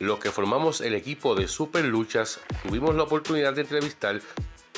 los 0.00 0.18
que 0.18 0.30
formamos 0.30 0.80
el 0.80 0.94
equipo 0.94 1.34
de 1.34 1.46
Super 1.46 1.84
Luchas 1.84 2.40
tuvimos 2.62 2.94
la 2.94 3.04
oportunidad 3.04 3.52
de 3.52 3.60
entrevistar 3.60 4.20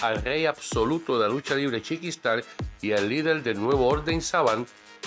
al 0.03 0.21
rey 0.21 0.47
absoluto 0.47 1.17
de 1.17 1.29
la 1.29 1.33
lucha 1.33 1.55
libre 1.55 1.81
Chiquistar 1.81 2.45
y 2.81 2.93
al 2.93 3.09
líder 3.09 3.43
del 3.45 3.61
nuevo 3.61 3.87
orden 3.87 4.21
Saban, 4.21 4.67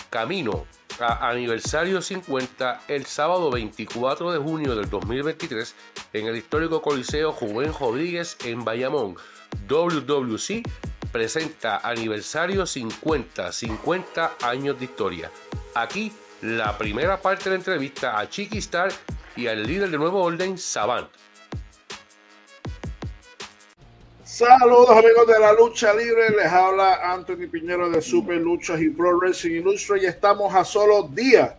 camino 0.10 0.66
a 1.00 1.30
aniversario 1.30 2.02
50 2.02 2.84
el 2.88 3.06
sábado 3.06 3.52
24 3.52 4.32
de 4.32 4.40
junio 4.40 4.76
del 4.78 4.90
2023 4.90 5.76
en 6.14 6.28
el 6.28 6.38
histórico 6.38 6.82
Coliseo 6.82 7.34
Juven 7.34 7.74
Rodríguez 7.78 8.38
en 8.46 8.64
Bayamón. 8.64 9.18
WWC 9.68 10.64
presenta 11.12 11.78
aniversario 11.80 12.66
50, 12.66 13.52
50 13.52 14.36
años 14.44 14.80
de 14.80 14.86
historia. 14.86 15.30
Aquí 15.74 16.14
la 16.42 16.78
primera 16.78 17.22
parte 17.22 17.46
de 17.46 17.50
la 17.52 17.56
entrevista 17.58 18.18
a 18.18 18.30
Chiquistar 18.30 18.90
y 19.36 19.48
al 19.48 19.64
líder 19.64 19.90
del 19.90 20.00
nuevo 20.00 20.24
orden, 20.24 20.58
Saban. 20.58 21.08
Saludos 24.24 24.90
amigos 24.90 25.28
de 25.28 25.40
la 25.40 25.54
lucha 25.54 25.94
libre, 25.94 26.30
les 26.32 26.52
habla 26.52 27.14
Anthony 27.14 27.48
Piñero 27.50 27.90
de 27.90 28.02
Super 28.02 28.38
Luchas 28.38 28.82
y 28.82 28.90
Pro 28.90 29.18
Wrestling 29.18 29.62
Illustre 29.62 30.02
y 30.02 30.06
estamos 30.06 30.54
a 30.54 30.66
solo 30.66 31.04
días 31.04 31.54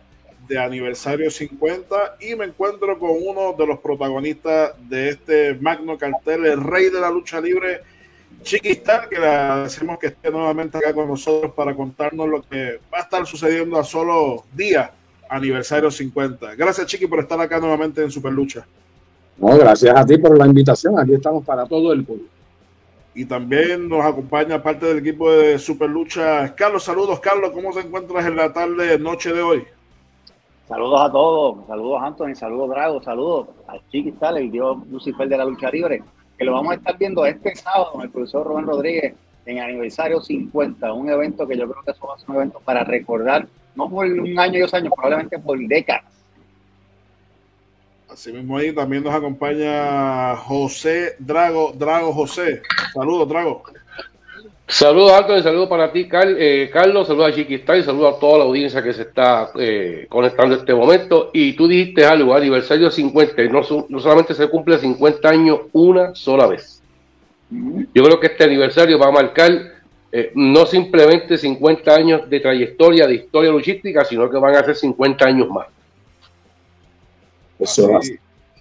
de 0.47 0.59
aniversario 0.59 1.31
50 1.31 2.17
y 2.21 2.35
me 2.35 2.45
encuentro 2.45 2.97
con 2.99 3.11
uno 3.11 3.53
de 3.53 3.65
los 3.65 3.79
protagonistas 3.79 4.73
de 4.87 5.09
este 5.09 5.55
magno 5.55 5.97
cartel, 5.97 6.45
el 6.45 6.63
rey 6.63 6.89
de 6.89 6.99
la 6.99 7.09
lucha 7.09 7.41
libre, 7.41 7.81
Chiquistar, 8.43 9.09
que 9.09 9.19
le 9.19 9.27
agradecemos 9.27 9.97
que 9.97 10.07
esté 10.07 10.29
nuevamente 10.29 10.77
acá 10.77 10.93
con 10.93 11.07
nosotros 11.07 11.53
para 11.53 11.75
contarnos 11.75 12.29
lo 12.29 12.41
que 12.43 12.79
va 12.93 12.99
a 12.99 13.01
estar 13.01 13.25
sucediendo 13.25 13.79
a 13.79 13.83
solo 13.83 14.45
días 14.53 14.91
aniversario 15.29 15.91
50. 15.91 16.55
Gracias 16.55 16.87
Chiqui 16.87 17.07
por 17.07 17.19
estar 17.19 17.39
acá 17.39 17.59
nuevamente 17.59 18.03
en 18.03 18.11
Super 18.11 18.31
Lucha. 18.31 18.65
No, 19.37 19.57
gracias 19.57 19.95
a 19.95 20.05
ti 20.05 20.17
por 20.17 20.37
la 20.37 20.47
invitación, 20.47 20.99
aquí 20.99 21.13
estamos 21.13 21.45
para 21.45 21.65
todo 21.65 21.93
el 21.93 22.03
público. 22.03 22.29
Y 23.13 23.25
también 23.25 23.89
nos 23.89 24.05
acompaña 24.05 24.61
parte 24.61 24.85
del 24.85 24.99
equipo 24.99 25.31
de 25.31 25.57
Super 25.57 25.89
Lucha. 25.89 26.53
Carlos, 26.53 26.83
saludos, 26.83 27.19
Carlos. 27.19 27.49
¿Cómo 27.49 27.73
se 27.73 27.79
encuentras 27.79 28.23
en 28.27 28.35
la 28.35 28.53
tarde, 28.53 28.99
noche 28.99 29.33
de 29.33 29.41
hoy? 29.41 29.63
Saludos 30.67 31.01
a 31.01 31.11
todos. 31.11 31.65
Saludos, 31.65 32.01
Anthony. 32.03 32.35
Saludos, 32.35 32.69
Drago. 32.69 33.01
Saludos 33.01 33.47
a 33.67 33.79
Chiquistal, 33.89 34.37
el 34.37 34.51
dios 34.51 34.77
Lucifer 34.91 35.27
de 35.27 35.35
la 35.35 35.45
lucha 35.45 35.71
libre. 35.71 36.03
Que 36.37 36.45
lo 36.45 36.51
vamos 36.51 36.73
a 36.73 36.75
estar 36.75 36.95
viendo 36.95 37.25
este 37.25 37.55
sábado 37.55 37.93
con 37.93 38.01
el 38.03 38.11
profesor 38.11 38.45
Rubén 38.45 38.67
Rodríguez 38.67 39.15
en 39.47 39.59
aniversario 39.61 40.21
50. 40.21 40.93
Un 40.93 41.09
evento 41.09 41.47
que 41.47 41.57
yo 41.57 41.67
creo 41.67 41.83
que 41.83 41.91
eso 41.91 42.05
va 42.05 42.15
a 42.15 42.19
ser 42.19 42.29
un 42.29 42.35
evento 42.35 42.61
para 42.63 42.83
recordar, 42.83 43.47
no 43.77 43.89
por 43.89 44.05
un 44.05 44.39
año 44.39 44.57
y 44.57 44.61
dos 44.61 44.73
años, 44.73 44.91
probablemente 44.95 45.39
por 45.39 45.59
décadas 45.59 46.17
Así 48.09 48.33
mismo 48.33 48.57
ahí 48.57 48.73
también 48.73 49.03
nos 49.03 49.13
acompaña 49.13 50.35
José 50.37 51.17
Drago, 51.19 51.73
Drago 51.77 52.13
José. 52.13 52.63
Saludos, 52.91 53.29
Drago. 53.29 53.63
Saludos, 54.65 55.11
Antonio, 55.11 55.43
saludos 55.43 55.69
para 55.69 55.91
ti, 55.91 56.09
eh, 56.11 56.69
Carlos, 56.73 57.07
saludos 57.07 57.29
a 57.29 57.35
Chiquistá 57.35 57.77
y 57.77 57.83
saludos 57.83 58.15
a 58.15 58.19
toda 58.19 58.39
la 58.39 58.43
audiencia 58.45 58.81
que 58.81 58.91
se 58.91 59.03
está 59.03 59.51
eh, 59.59 60.07
conectando 60.09 60.55
en 60.55 60.61
este 60.61 60.73
momento. 60.73 61.29
Y 61.31 61.53
tú 61.53 61.67
dijiste 61.67 62.05
algo, 62.05 62.33
aniversario 62.33 62.89
50, 62.89 63.43
y 63.43 63.49
no, 63.49 63.61
no 63.87 63.99
solamente 63.99 64.33
se 64.33 64.49
cumple 64.49 64.79
50 64.79 65.29
años 65.29 65.59
una 65.73 66.15
sola 66.15 66.47
vez. 66.47 66.81
Yo 67.49 68.03
creo 68.03 68.19
que 68.19 68.27
este 68.27 68.45
aniversario 68.45 68.97
va 68.97 69.07
a 69.07 69.11
marcar 69.11 69.76
eh, 70.11 70.31
no 70.35 70.65
simplemente 70.65 71.37
50 71.37 71.95
años 71.95 72.29
de 72.29 72.39
trayectoria, 72.39 73.07
de 73.07 73.15
historia 73.15 73.51
luchística, 73.51 74.05
sino 74.05 74.29
que 74.29 74.37
van 74.37 74.55
a 74.55 74.63
ser 74.63 74.75
50 74.75 75.25
años 75.25 75.49
más 75.49 75.67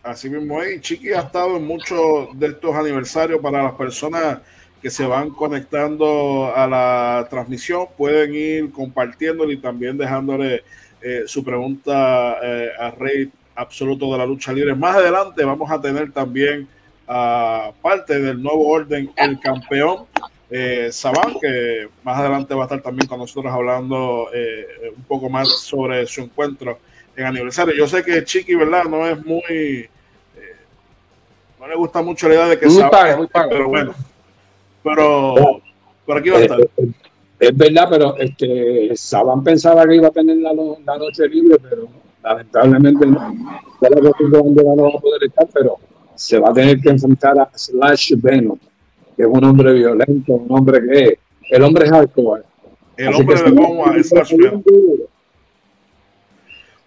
así, 0.02 0.30
mismo 0.30 0.62
es. 0.62 0.80
Chiqui 0.80 1.12
ha 1.12 1.20
estado 1.20 1.56
en 1.56 1.66
muchos 1.66 2.28
de 2.38 2.48
estos 2.48 2.74
aniversarios 2.74 3.40
para 3.40 3.62
las 3.62 3.74
personas 3.74 4.38
que 4.80 4.90
se 4.90 5.04
van 5.06 5.30
conectando 5.30 6.52
a 6.54 6.66
la 6.66 7.26
transmisión. 7.28 7.86
Pueden 7.96 8.34
ir 8.34 8.72
compartiéndole 8.72 9.54
y 9.54 9.58
también 9.58 9.96
dejándole 9.98 10.62
eh, 11.00 11.24
su 11.26 11.44
pregunta 11.44 12.38
eh, 12.42 12.70
a 12.78 12.90
Rey 12.92 13.30
Absoluto 13.54 14.12
de 14.12 14.18
la 14.18 14.26
Lucha 14.26 14.52
Libre. 14.52 14.74
Más 14.74 14.96
adelante 14.96 15.44
vamos 15.44 15.70
a 15.70 15.80
tener 15.80 16.12
también 16.12 16.68
a 17.08 17.72
parte 17.82 18.18
del 18.20 18.42
nuevo 18.42 18.68
orden, 18.68 19.10
el 19.16 19.38
campeón. 19.40 20.06
Eh, 20.48 20.88
Saban, 20.92 21.34
que 21.40 21.88
más 22.04 22.18
adelante 22.18 22.54
va 22.54 22.62
a 22.62 22.66
estar 22.66 22.80
también 22.80 23.08
con 23.08 23.18
nosotros 23.18 23.52
hablando 23.52 24.28
eh, 24.32 24.92
un 24.96 25.02
poco 25.04 25.28
más 25.28 25.48
sobre 25.48 26.06
su 26.06 26.20
encuentro 26.20 26.78
en 27.16 27.26
aniversario. 27.26 27.74
Yo 27.74 27.86
sé 27.86 28.04
que 28.04 28.24
Chiqui, 28.24 28.54
¿verdad? 28.54 28.84
No 28.84 29.06
es 29.06 29.24
muy. 29.24 29.42
Eh, 29.48 29.88
no 31.58 31.66
le 31.66 31.74
gusta 31.74 32.02
mucho 32.02 32.28
la 32.28 32.34
idea 32.34 32.46
de 32.48 32.58
que 32.58 32.66
muy 32.66 32.82
paga, 32.82 33.16
muy 33.16 33.26
paga, 33.26 33.48
pero 33.48 33.68
bueno. 33.68 33.94
Pero 34.82 35.62
por 36.04 36.18
aquí 36.18 36.30
va 36.30 36.38
a 36.38 36.40
estar. 36.42 36.60
Eh, 36.60 36.68
eh, 36.76 36.92
es, 37.38 37.56
verdad, 37.56 37.88
pero 37.90 38.16
este 38.18 38.92
Saban 38.94 39.42
pensaba 39.42 39.86
que 39.86 39.96
iba 39.96 40.08
a 40.08 40.12
tener 40.12 40.36
la, 40.36 40.52
la 40.52 40.98
noche 40.98 41.26
libre, 41.28 41.58
pero 41.58 41.88
lamentablemente 42.22 43.06
no. 43.06 43.34
Ya 43.80 43.90
la 43.90 44.00
no 44.00 44.82
va 44.82 44.88
a 44.88 45.00
poder 45.00 45.24
estar, 45.24 45.46
pero 45.52 45.78
se 46.14 46.38
va 46.38 46.50
a 46.50 46.52
tener 46.52 46.80
que 46.80 46.90
enfrentar 46.90 47.38
a 47.38 47.50
Slash 47.54 48.14
Venom, 48.16 48.58
que 49.16 49.22
es 49.22 49.28
un 49.28 49.44
hombre 49.44 49.72
violento, 49.72 50.32
un 50.32 50.46
hombre 50.50 50.80
que 50.82 51.18
el 51.50 51.62
hombre 51.62 51.86
es 51.86 51.90
hardcore. 51.90 52.42
El 52.96 53.14
hombre 53.14 53.42
de 53.42 53.50
Goma 53.50 53.96
es 53.96 54.10
Venom. 54.10 54.62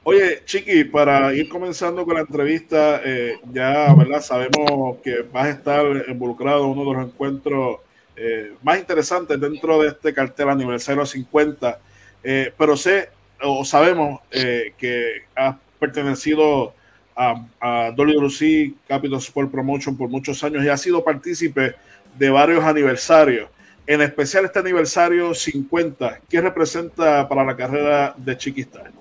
Oye, 0.03 0.41
Chiqui, 0.45 0.85
para 0.85 1.33
ir 1.35 1.47
comenzando 1.49 2.03
con 2.03 2.15
la 2.15 2.21
entrevista, 2.21 3.01
eh, 3.05 3.35
ya 3.53 3.93
¿verdad? 3.93 4.21
sabemos 4.21 4.97
que 5.03 5.21
vas 5.31 5.45
a 5.45 5.49
estar 5.49 5.85
involucrado 6.07 6.65
en 6.65 6.71
uno 6.71 6.89
de 6.89 6.97
los 6.97 7.07
encuentros 7.07 7.77
eh, 8.15 8.53
más 8.63 8.79
interesantes 8.79 9.39
dentro 9.39 9.81
de 9.81 9.89
este 9.89 10.13
cartel 10.13 10.49
aniversario 10.49 11.05
50, 11.05 11.79
eh, 12.23 12.51
pero 12.57 12.75
sé 12.75 13.09
o 13.41 13.63
sabemos 13.63 14.19
que 14.31 15.21
has 15.35 15.55
pertenecido 15.79 16.73
a, 17.15 17.45
a 17.61 17.91
WC 17.91 18.73
Capital 18.87 19.19
Sport 19.19 19.51
Promotion 19.51 19.95
por 19.95 20.09
muchos 20.09 20.43
años 20.43 20.63
y 20.63 20.69
has 20.69 20.81
sido 20.81 21.03
partícipe 21.03 21.75
de 22.19 22.29
varios 22.29 22.63
aniversarios. 22.63 23.49
En 23.87 24.01
especial 24.01 24.45
este 24.45 24.59
aniversario 24.59 25.33
50, 25.33 26.19
¿qué 26.29 26.41
representa 26.41 27.27
para 27.27 27.43
la 27.43 27.55
carrera 27.55 28.13
de 28.15 28.37
Chiquistar? 28.37 28.91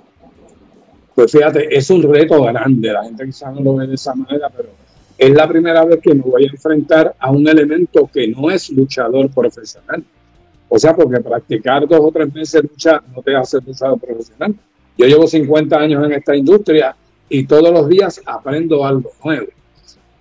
Pues 1.15 1.33
fíjate, 1.33 1.77
es 1.77 1.91
un 1.91 2.03
reto 2.03 2.43
grande, 2.45 2.93
la 2.93 3.03
gente 3.03 3.27
quizás 3.27 3.53
no 3.53 3.61
lo 3.61 3.75
ve 3.75 3.89
de 3.89 3.97
esa 3.97 4.15
manera, 4.15 4.49
pero 4.49 4.71
es 5.19 5.31
la 5.31 5.49
primera 5.49 5.85
vez 5.85 5.99
que 6.01 6.15
me 6.15 6.23
voy 6.23 6.45
a 6.45 6.47
enfrentar 6.47 7.15
a 7.19 7.31
un 7.31 7.47
elemento 7.47 8.09
que 8.11 8.29
no 8.29 8.51
es 8.51 8.71
luchador 8.71 9.29
profesional. 9.31 10.03
O 10.69 10.79
sea, 10.79 10.95
porque 10.95 11.21
practicar 11.21 11.89
dos 11.89 12.01
o 12.01 12.13
tres 12.13 12.33
meses 12.33 12.63
lucha 12.63 13.03
no 13.15 13.21
te 13.21 13.35
hace 13.35 13.59
luchador 13.61 13.99
profesional. 13.99 14.55
Yo 14.97 15.07
llevo 15.07 15.27
50 15.27 15.77
años 15.77 16.05
en 16.05 16.13
esta 16.13 16.37
industria 16.37 16.95
y 17.29 17.45
todos 17.47 17.73
los 17.73 17.89
días 17.89 18.23
aprendo 18.25 18.87
algo 18.87 19.11
nuevo. 19.25 19.49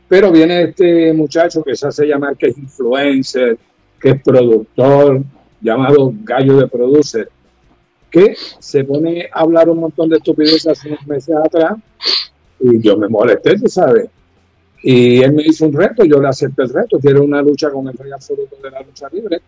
Pero 0.07 0.31
viene 0.31 0.63
este 0.63 1.13
muchacho 1.13 1.63
que 1.63 1.75
se 1.75 1.87
hace 1.87 2.05
llamar 2.05 2.37
que 2.37 2.47
es 2.47 2.57
influencer, 2.57 3.57
que 3.99 4.09
es 4.11 4.23
productor, 4.23 5.21
llamado 5.61 6.13
gallo 6.23 6.57
de 6.57 6.67
producer, 6.67 7.29
que 8.09 8.35
se 8.59 8.83
pone 8.83 9.29
a 9.31 9.41
hablar 9.41 9.69
un 9.69 9.79
montón 9.79 10.09
de 10.09 10.17
estupideces 10.17 10.67
hace 10.67 10.89
unos 10.89 11.05
meses 11.07 11.35
atrás 11.35 11.77
y 12.59 12.79
yo 12.81 12.97
me 12.97 13.07
molesté, 13.07 13.57
tú 13.59 13.67
sabes. 13.67 14.09
Y 14.81 15.21
él 15.21 15.33
me 15.33 15.43
hizo 15.43 15.65
un 15.65 15.73
reto, 15.73 16.05
yo 16.05 16.21
le 16.21 16.27
acepté 16.27 16.63
el 16.63 16.69
reto, 16.69 16.99
quiero 16.99 17.23
una 17.23 17.41
lucha 17.41 17.69
con 17.69 17.87
el 17.87 17.97
rey 17.97 18.11
absoluto 18.11 18.55
de 18.63 18.71
la 18.71 18.81
lucha 18.81 19.07
libre. 19.11 19.41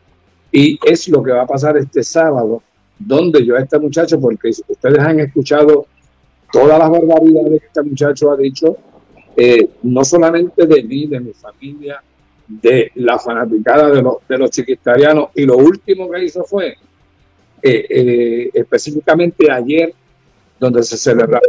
Y 0.52 0.80
es 0.84 1.08
lo 1.08 1.22
que 1.24 1.32
va 1.32 1.44
a 1.44 1.48
pasar 1.48 1.78
este 1.78 2.04
sábado, 2.04 2.64
donde 2.98 3.46
yo 3.46 3.56
a 3.56 3.62
este 3.62 3.80
muchacho, 3.80 4.20
porque 4.20 4.50
ustedes 4.50 5.00
han 5.00 5.20
escuchado 5.20 5.86
todas 6.52 6.80
las 6.80 6.90
barbaridades 6.90 7.62
que 7.62 7.68
este 7.68 7.84
muchacho 7.84 8.32
ha 8.32 8.38
dicho, 8.38 8.78
eh, 9.36 9.70
no 9.84 10.04
solamente 10.04 10.66
de 10.66 10.84
mí, 10.84 11.08
de 11.08 11.20
mi 11.20 11.34
familia, 11.34 12.02
de 12.48 12.92
la 12.96 13.20
fanaticada 13.20 13.90
de 13.90 14.02
los, 14.02 14.16
de 14.28 14.38
los 14.38 14.50
chiquitarianos, 14.50 15.30
y 15.36 15.46
lo 15.46 15.58
último 15.58 16.10
que 16.10 16.26
hizo 16.26 16.44
fue 16.44 16.76
eh, 17.62 17.86
eh, 17.90 18.50
específicamente 18.54 19.52
ayer, 19.52 19.94
donde 20.60 20.84
se 20.84 20.98
celebraba 20.98 21.42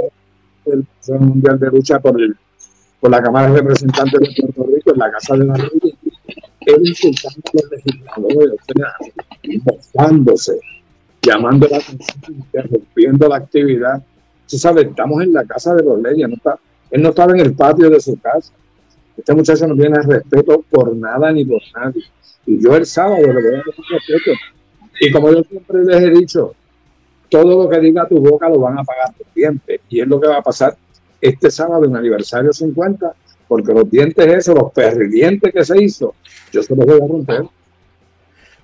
el 0.67 0.87
Mundial 1.19 1.59
de 1.59 1.69
Lucha 1.69 1.99
por, 1.99 2.21
el, 2.21 2.37
por 3.01 3.11
la 3.11 3.23
Cámara 3.23 3.51
de 3.51 3.61
Representantes 3.61 4.21
de 4.21 4.43
Puerto 4.43 4.75
Rico 4.75 4.93
en 4.93 4.99
la 4.99 5.11
Casa 5.11 5.37
de 5.37 5.45
la 5.45 5.57
Ley, 5.57 5.97
él 6.61 6.87
insultando 6.87 7.41
a 7.47 7.51
los 7.55 7.71
legisladores, 7.71 8.61
mostrándose, 9.65 10.61
llamando 11.23 11.67
la 11.69 11.79
atención, 11.79 12.37
interrumpiendo 12.37 13.29
la 13.29 13.37
actividad. 13.37 14.03
Tú 14.49 14.59
sabes, 14.59 14.87
estamos 14.87 15.23
en 15.23 15.33
la 15.33 15.45
Casa 15.45 15.75
de 15.75 15.83
los 15.83 16.01
Leyes, 16.03 16.29
no 16.29 16.35
está, 16.37 16.59
él 16.91 17.03
no 17.03 17.11
estaba 17.11 17.33
en 17.33 17.41
el 17.41 17.55
patio 17.55 17.91
de 17.91 18.01
su 18.01 18.19
casa. 18.19 18.53
Este 19.17 19.35
muchacho 19.35 19.67
no 19.67 19.75
tiene 19.77 20.01
respeto 20.03 20.65
por 20.71 20.95
nada 20.97 21.33
ni 21.33 21.45
por 21.45 21.63
nadie. 21.75 22.03
Y 22.47 22.63
yo 22.63 22.75
el 22.75 22.87
sábado 22.87 23.21
le 23.21 23.33
voy 23.33 23.55
a 23.55 23.57
dar 23.57 23.65
respeto 23.67 24.33
y 25.01 25.11
como 25.11 25.33
yo 25.33 25.43
siempre 25.45 25.83
les 25.83 26.03
he 26.03 26.11
dicho, 26.11 26.55
todo 27.31 27.65
lo 27.65 27.69
que 27.71 27.81
diga 27.81 28.07
tu 28.07 28.21
boca 28.21 28.49
lo 28.51 28.59
van 28.61 28.79
a 28.79 28.85
pagar 28.85 29.15
tus 29.17 29.27
dientes. 29.35 29.81
Y 29.89 30.01
es 30.01 30.07
lo 30.07 30.21
que 30.21 30.29
va 30.29 30.39
a 30.39 30.43
pasar. 30.43 30.77
este 31.23 31.51
sábado 31.51 31.85
en 31.85 31.97
aniversario 31.97 32.53
50, 32.53 33.15
porque 33.49 33.73
los 33.73 33.91
dientes 33.91 34.27
esos, 34.27 34.55
los 34.55 34.73
perridientes 34.73 35.53
que 35.53 35.65
se 35.65 35.83
hizo, 35.83 36.15
yo 36.53 36.63
se 36.63 36.75
los 36.75 36.87
voy 36.87 36.97
a 36.97 37.07
romper. 37.07 37.43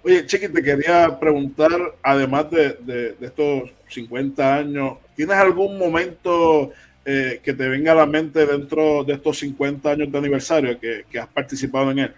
Oye, 0.02 0.24
Chiqui, 0.26 0.48
te 0.48 0.62
quería 0.62 1.18
preguntar, 1.18 1.70
además 2.02 2.50
de, 2.50 3.14
estos 3.20 3.70
50 3.88 4.54
años, 4.54 4.98
¿tienes 5.14 5.36
algún 5.36 5.78
momento 5.78 6.70
eh, 7.08 7.40
que 7.40 7.54
te 7.54 7.68
venga 7.68 7.92
a 7.92 7.94
la 7.94 8.06
mente 8.06 8.44
dentro 8.44 9.04
de 9.04 9.12
estos 9.12 9.38
50 9.38 9.90
años 9.90 10.10
de 10.10 10.18
aniversario 10.18 10.76
que, 10.80 11.18
has 11.20 11.28
participado 11.28 11.92
en 11.92 12.00
él? 12.00 12.10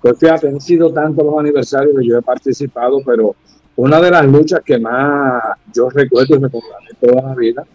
Pues 0.00 0.18
fíjate, 0.18 0.48
han 0.48 0.60
sido 0.60 0.90
tantos 0.90 1.22
los 1.24 1.38
aniversarios 1.38 1.94
que 1.98 2.06
yo 2.06 2.16
he 2.16 2.22
participado, 2.22 3.02
pero 3.04 3.36
una 3.76 4.00
de 4.00 4.10
las 4.10 4.24
luchas 4.24 4.62
que 4.64 4.78
más 4.78 5.42
yo 5.74 5.90
recuerdo 5.90 6.36
y 6.36 6.38
recordaré 6.38 6.88
toda 6.98 7.22
la 7.22 7.34
vida, 7.34 7.66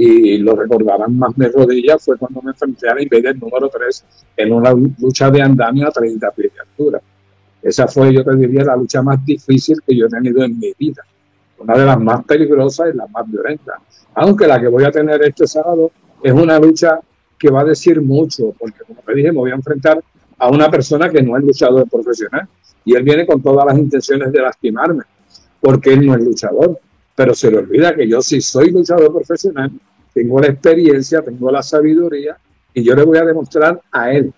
y 0.00 0.38
lo 0.38 0.54
recordarán 0.54 1.18
más 1.18 1.36
mi 1.36 1.46
rodillas, 1.46 2.04
fue 2.04 2.16
cuando 2.16 2.40
me 2.40 2.52
enfrenté 2.52 2.88
a 2.88 2.94
la 2.94 3.02
Invader 3.02 3.36
número 3.36 3.68
3 3.68 4.04
en 4.36 4.52
una 4.52 4.72
lucha 4.72 5.28
de 5.28 5.42
andamio 5.42 5.88
a 5.88 5.90
30 5.90 6.30
pies 6.30 6.54
de 6.54 6.60
altura. 6.60 7.00
Esa 7.60 7.88
fue, 7.88 8.14
yo 8.14 8.22
te 8.22 8.36
diría, 8.36 8.62
la 8.62 8.76
lucha 8.76 9.02
más 9.02 9.24
difícil 9.24 9.78
que 9.84 9.96
yo 9.96 10.06
he 10.06 10.08
tenido 10.08 10.44
en 10.44 10.56
mi 10.56 10.72
vida. 10.78 11.02
Una 11.58 11.76
de 11.76 11.86
las 11.86 12.00
más 12.00 12.24
peligrosas 12.24 12.90
y 12.92 12.96
las 12.96 13.10
más 13.10 13.30
violentas. 13.30 13.76
Aunque 14.14 14.46
la 14.46 14.60
que 14.60 14.68
voy 14.68 14.84
a 14.84 14.90
tener 14.90 15.22
este 15.22 15.46
sábado 15.46 15.90
es 16.22 16.32
una 16.32 16.58
lucha 16.58 17.00
que 17.38 17.50
va 17.50 17.60
a 17.60 17.64
decir 17.64 18.00
mucho, 18.00 18.54
porque 18.58 18.80
como 18.86 19.00
te 19.00 19.14
dije, 19.14 19.32
me 19.32 19.38
voy 19.38 19.50
a 19.50 19.54
enfrentar 19.54 20.02
a 20.38 20.48
una 20.48 20.70
persona 20.70 21.08
que 21.08 21.22
no 21.22 21.36
es 21.36 21.44
luchador 21.44 21.88
profesional. 21.88 22.48
Y 22.84 22.94
él 22.94 23.02
viene 23.02 23.26
con 23.26 23.42
todas 23.42 23.66
las 23.66 23.78
intenciones 23.78 24.32
de 24.32 24.40
lastimarme, 24.40 25.04
porque 25.60 25.92
él 25.92 26.06
no 26.06 26.14
es 26.14 26.24
luchador. 26.24 26.78
Pero 27.14 27.34
se 27.34 27.50
le 27.50 27.58
olvida 27.58 27.94
que 27.94 28.08
yo 28.08 28.22
sí 28.22 28.40
soy 28.40 28.70
luchador 28.70 29.12
profesional, 29.12 29.70
tengo 30.14 30.40
la 30.40 30.48
experiencia, 30.48 31.20
tengo 31.22 31.50
la 31.50 31.62
sabiduría, 31.62 32.36
y 32.72 32.82
yo 32.82 32.94
le 32.94 33.04
voy 33.04 33.18
a 33.18 33.24
demostrar 33.24 33.80
a 33.90 34.12
él, 34.12 34.32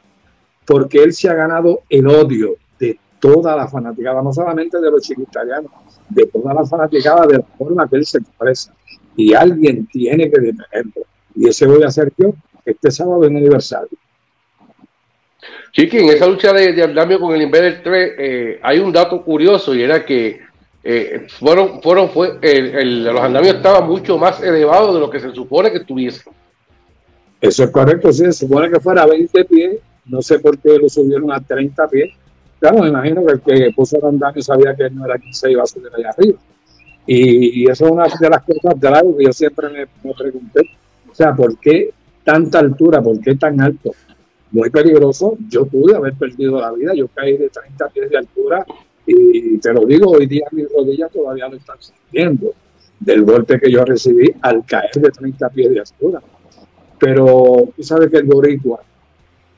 porque 0.67 1.03
él 1.03 1.13
se 1.13 1.29
ha 1.29 1.35
ganado 1.35 1.81
el 1.89 2.07
odio 2.07 2.57
toda 3.21 3.55
la 3.55 3.69
fanaticada, 3.69 4.23
no 4.23 4.33
solamente 4.33 4.81
de 4.81 4.91
los 4.91 5.03
chiquitarianos, 5.03 5.71
de 6.09 6.27
toda 6.27 6.55
la 6.55 6.65
fanaticada 6.65 7.27
de 7.27 7.39
la 7.39 7.45
forma 7.57 7.89
que 7.89 7.97
él 7.97 8.07
se 8.07 8.19
expresa. 8.19 8.75
Y 9.17 9.35
alguien 9.35 9.87
tiene 9.87 10.31
que 10.31 10.41
detenerlo. 10.41 11.03
Y 11.35 11.49
ese 11.49 11.67
voy 11.67 11.83
a 11.83 11.89
hacer 11.89 12.13
yo 12.17 12.33
este 12.65 12.91
sábado 12.91 13.25
en 13.25 13.37
aniversario. 13.37 13.97
Chiqui, 15.73 15.99
en 15.99 16.09
esa 16.11 16.27
lucha 16.27 16.53
de, 16.53 16.83
andamio 16.83 17.21
con 17.21 17.35
el 17.35 17.43
Invader 17.43 17.83
3 17.83 18.13
eh, 18.19 18.61
hay 18.63 18.79
un 18.81 18.93
dato 18.93 19.23
curioso 19.23 19.75
y 19.75 19.83
era 19.83 20.05
que 20.05 20.41
eh, 20.83 21.27
fueron, 21.39 21.81
fueron, 21.83 22.11
fue, 22.11 22.39
el, 22.43 23.05
los 23.05 23.21
andamios 23.21 23.57
estaban 23.57 23.87
mucho 23.87 24.19
más 24.19 24.43
elevados 24.43 24.95
de 24.95 25.01
lo 25.01 25.11
que 25.11 25.21
se 25.21 25.33
supone 25.33 25.71
que 25.71 25.81
tuviese. 25.81 26.23
Eso 27.41 27.65
es 27.65 27.71
correcto, 27.71 28.13
sí, 28.13 28.25
se 28.25 28.33
supone 28.33 28.71
que 28.71 28.81
fuera 28.81 29.07
20 29.07 29.45
pies, 29.45 29.77
no 30.07 30.21
sé 30.21 30.39
por 30.41 30.59
qué 30.59 30.77
lo 30.79 30.89
subieron 30.89 31.33
a 31.33 31.41
30 31.41 31.89
pies, 31.89 32.11
Claro, 32.61 32.83
me 32.83 32.89
imagino 32.89 33.25
que 33.25 33.33
el 33.33 33.41
que 33.41 33.71
puso 33.75 33.97
el 33.97 34.05
andamio 34.05 34.43
sabía 34.43 34.77
que 34.77 34.91
no 34.91 35.07
era 35.07 35.19
quien 35.19 35.33
se 35.33 35.51
iba 35.51 35.63
a 35.63 35.67
subir 35.67 35.89
allá 35.97 36.11
arriba. 36.11 36.39
Y, 37.07 37.69
eso 37.69 37.87
es 37.87 37.91
una 37.91 38.05
de 38.05 38.31
las 38.31 38.43
cosas 38.45 38.79
de 38.79 39.17
que 39.17 39.25
yo 39.25 39.33
siempre 39.33 39.69
me, 39.71 40.15
pregunté. 40.15 40.61
O 41.11 41.15
sea, 41.15 41.35
¿por 41.35 41.59
qué 41.59 41.91
tanta 42.23 42.59
altura? 42.59 43.03
¿Por 43.03 43.19
qué 43.21 43.35
tan 43.35 43.61
alto? 43.61 43.93
Muy 44.53 44.69
peligroso. 44.69 45.37
Yo 45.49 45.65
pude 45.65 45.97
haber 45.97 46.13
perdido 46.15 46.61
la 46.61 46.71
vida. 46.73 46.93
Yo 46.95 47.09
caí 47.09 47.39
de 47.39 47.49
30 47.49 47.89
pies 47.89 48.11
de 48.11 48.19
altura 48.19 48.65
y 49.07 49.59
te 49.59 49.73
lo 49.73 49.87
digo, 49.87 50.11
hoy 50.11 50.27
día 50.27 50.45
mis 50.53 50.67
rodillas 50.71 51.11
todavía 51.11 51.49
no 51.49 51.57
están 51.57 51.79
sintiendo 51.81 52.53
del 53.01 53.25
golpe 53.25 53.59
que 53.59 53.73
yo 53.73 53.85
recibí 53.85 54.33
al 54.43 54.65
caer 54.67 54.93
de 54.93 55.11
30 55.11 55.49
pies 55.49 55.71
de 55.71 55.81
altura. 55.81 56.21
Pero 56.99 57.71
tú 57.75 57.83
sabes 57.83 58.11
que 58.11 58.19
el 58.19 58.25
boricua 58.25 58.83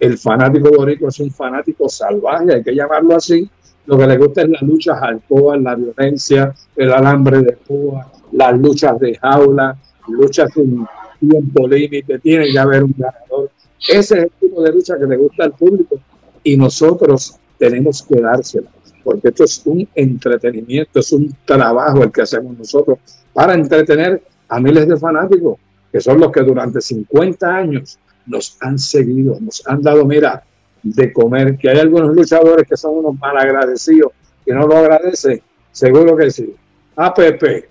el 0.03 0.19
fanático 0.19 0.69
boricua 0.69 1.11
es 1.11 1.21
un 1.21 1.31
fanático 1.31 1.89
salvaje, 1.89 2.55
hay 2.55 2.63
que 2.65 2.75
llamarlo 2.75 3.15
así. 3.15 3.49
Lo 3.87 3.97
que 3.97 4.09
le 4.09 4.19
gusta 4.19 4.43
es 4.43 4.49
las 4.49 4.63
luchas 4.63 5.01
alcohol, 5.01 5.63
la 5.63 5.77
violencia, 5.77 6.53
el 6.75 6.93
alambre 6.93 7.39
de 7.43 7.53
púa, 7.53 8.11
las 8.33 8.59
luchas 8.59 8.99
de 8.99 9.15
jaula, 9.15 9.77
luchas 10.09 10.51
sin 10.53 10.85
tiempo 11.21 11.69
límite, 11.69 12.19
tiene 12.19 12.51
que 12.51 12.59
haber 12.59 12.83
un 12.83 12.93
ganador. 12.99 13.53
Ese 13.79 14.19
es 14.19 14.25
el 14.25 14.31
tipo 14.41 14.61
de 14.61 14.73
lucha 14.73 14.99
que 14.99 15.07
le 15.07 15.17
gusta 15.17 15.45
al 15.45 15.53
público 15.53 16.01
y 16.43 16.57
nosotros 16.57 17.37
tenemos 17.57 18.03
que 18.03 18.21
dársela, 18.21 18.71
porque 19.05 19.29
esto 19.29 19.45
es 19.45 19.63
un 19.67 19.89
entretenimiento, 19.95 20.99
es 20.99 21.13
un 21.13 21.33
trabajo 21.45 22.03
el 22.03 22.11
que 22.11 22.23
hacemos 22.23 22.59
nosotros 22.59 22.99
para 23.33 23.55
entretener 23.55 24.21
a 24.49 24.59
miles 24.59 24.89
de 24.89 24.97
fanáticos, 24.97 25.59
que 25.93 26.01
son 26.01 26.19
los 26.19 26.33
que 26.33 26.41
durante 26.41 26.81
50 26.81 27.55
años 27.55 28.01
nos 28.27 28.57
han 28.61 28.79
seguido, 28.79 29.39
nos 29.41 29.67
han 29.67 29.83
dado, 29.83 30.05
mira, 30.05 30.45
de 30.83 31.13
comer, 31.13 31.57
que 31.57 31.71
hay 31.71 31.79
algunos 31.79 32.15
luchadores 32.15 32.67
que 32.69 32.77
son 32.77 32.99
unos 32.99 33.19
malagradecidos, 33.19 34.13
que 34.45 34.53
no 34.53 34.67
lo 34.67 34.77
agradecen, 34.77 35.41
seguro 35.71 36.17
que 36.17 36.31
sí. 36.31 36.55
APP. 36.97 37.69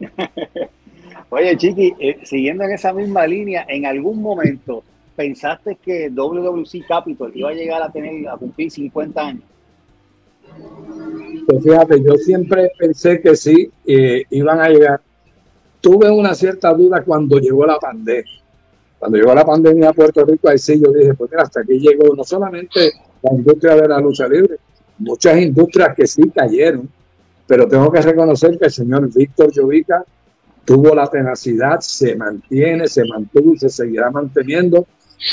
Oye, 1.30 1.56
Chiqui, 1.56 1.94
eh, 1.98 2.18
siguiendo 2.24 2.64
en 2.64 2.72
esa 2.72 2.92
misma 2.92 3.26
línea, 3.26 3.64
¿en 3.68 3.86
algún 3.86 4.20
momento 4.22 4.82
pensaste 5.16 5.76
que 5.76 6.10
WWC 6.10 6.86
Capital 6.86 7.32
iba 7.34 7.50
a 7.50 7.54
llegar 7.54 7.82
a 7.82 7.90
tener 7.90 8.28
a 8.28 8.36
cumplir 8.36 8.70
50 8.70 9.20
años? 9.20 9.42
Pues 11.46 11.62
fíjate, 11.62 12.02
yo 12.02 12.14
siempre 12.16 12.70
pensé 12.78 13.20
que 13.20 13.34
sí, 13.34 13.70
eh, 13.86 14.24
iban 14.30 14.60
a 14.60 14.68
llegar. 14.68 15.00
Tuve 15.80 16.10
una 16.10 16.34
cierta 16.34 16.72
duda 16.72 17.02
cuando 17.02 17.38
llegó 17.38 17.66
la 17.66 17.78
pandemia 17.78 18.24
cuando 18.98 19.18
llegó 19.18 19.34
la 19.34 19.44
pandemia 19.44 19.90
a 19.90 19.92
Puerto 19.92 20.24
Rico, 20.24 20.48
ahí 20.48 20.58
sí 20.58 20.80
yo 20.82 20.90
dije, 20.92 21.14
pues 21.14 21.30
mira, 21.30 21.42
hasta 21.42 21.60
aquí 21.60 21.78
llegó 21.78 22.14
no 22.14 22.24
solamente 22.24 22.92
la 23.22 23.32
industria 23.32 23.76
de 23.76 23.88
la 23.88 24.00
lucha 24.00 24.26
libre, 24.28 24.56
muchas 24.98 25.40
industrias 25.40 25.94
que 25.94 26.06
sí 26.06 26.22
cayeron, 26.34 26.88
pero 27.46 27.68
tengo 27.68 27.90
que 27.92 28.00
reconocer 28.00 28.58
que 28.58 28.66
el 28.66 28.72
señor 28.72 29.12
Víctor 29.12 29.52
Llovica 29.52 30.04
tuvo 30.64 30.94
la 30.94 31.06
tenacidad, 31.06 31.80
se 31.80 32.16
mantiene, 32.16 32.88
se 32.88 33.04
mantuvo 33.04 33.54
y 33.54 33.58
se 33.58 33.68
seguirá 33.68 34.10
manteniendo, 34.10 34.86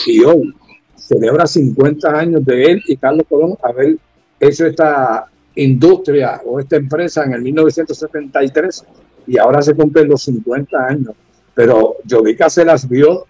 y 0.06 0.24
hoy 0.24 0.54
celebra 0.96 1.48
50 1.48 2.08
años 2.10 2.46
de 2.46 2.64
él 2.64 2.84
y 2.88 2.98
Carlos 2.98 3.26
Colón 3.28 3.58
haber 3.64 3.98
hecho 4.40 4.66
esta 4.66 5.26
industria 5.56 6.42
o 6.46 6.60
esta 6.60 6.78
empresa 6.78 7.24
en 7.24 7.34
el 7.34 7.42
1973 7.42 8.86
y 9.28 9.38
ahora 9.38 9.62
se 9.62 9.74
cumplen 9.74 10.08
los 10.10 10.24
50 10.24 10.78
años. 10.86 11.14
Pero 11.54 11.98
Llovica 12.06 12.50
se 12.50 12.66
las 12.66 12.88
vio 12.88 13.26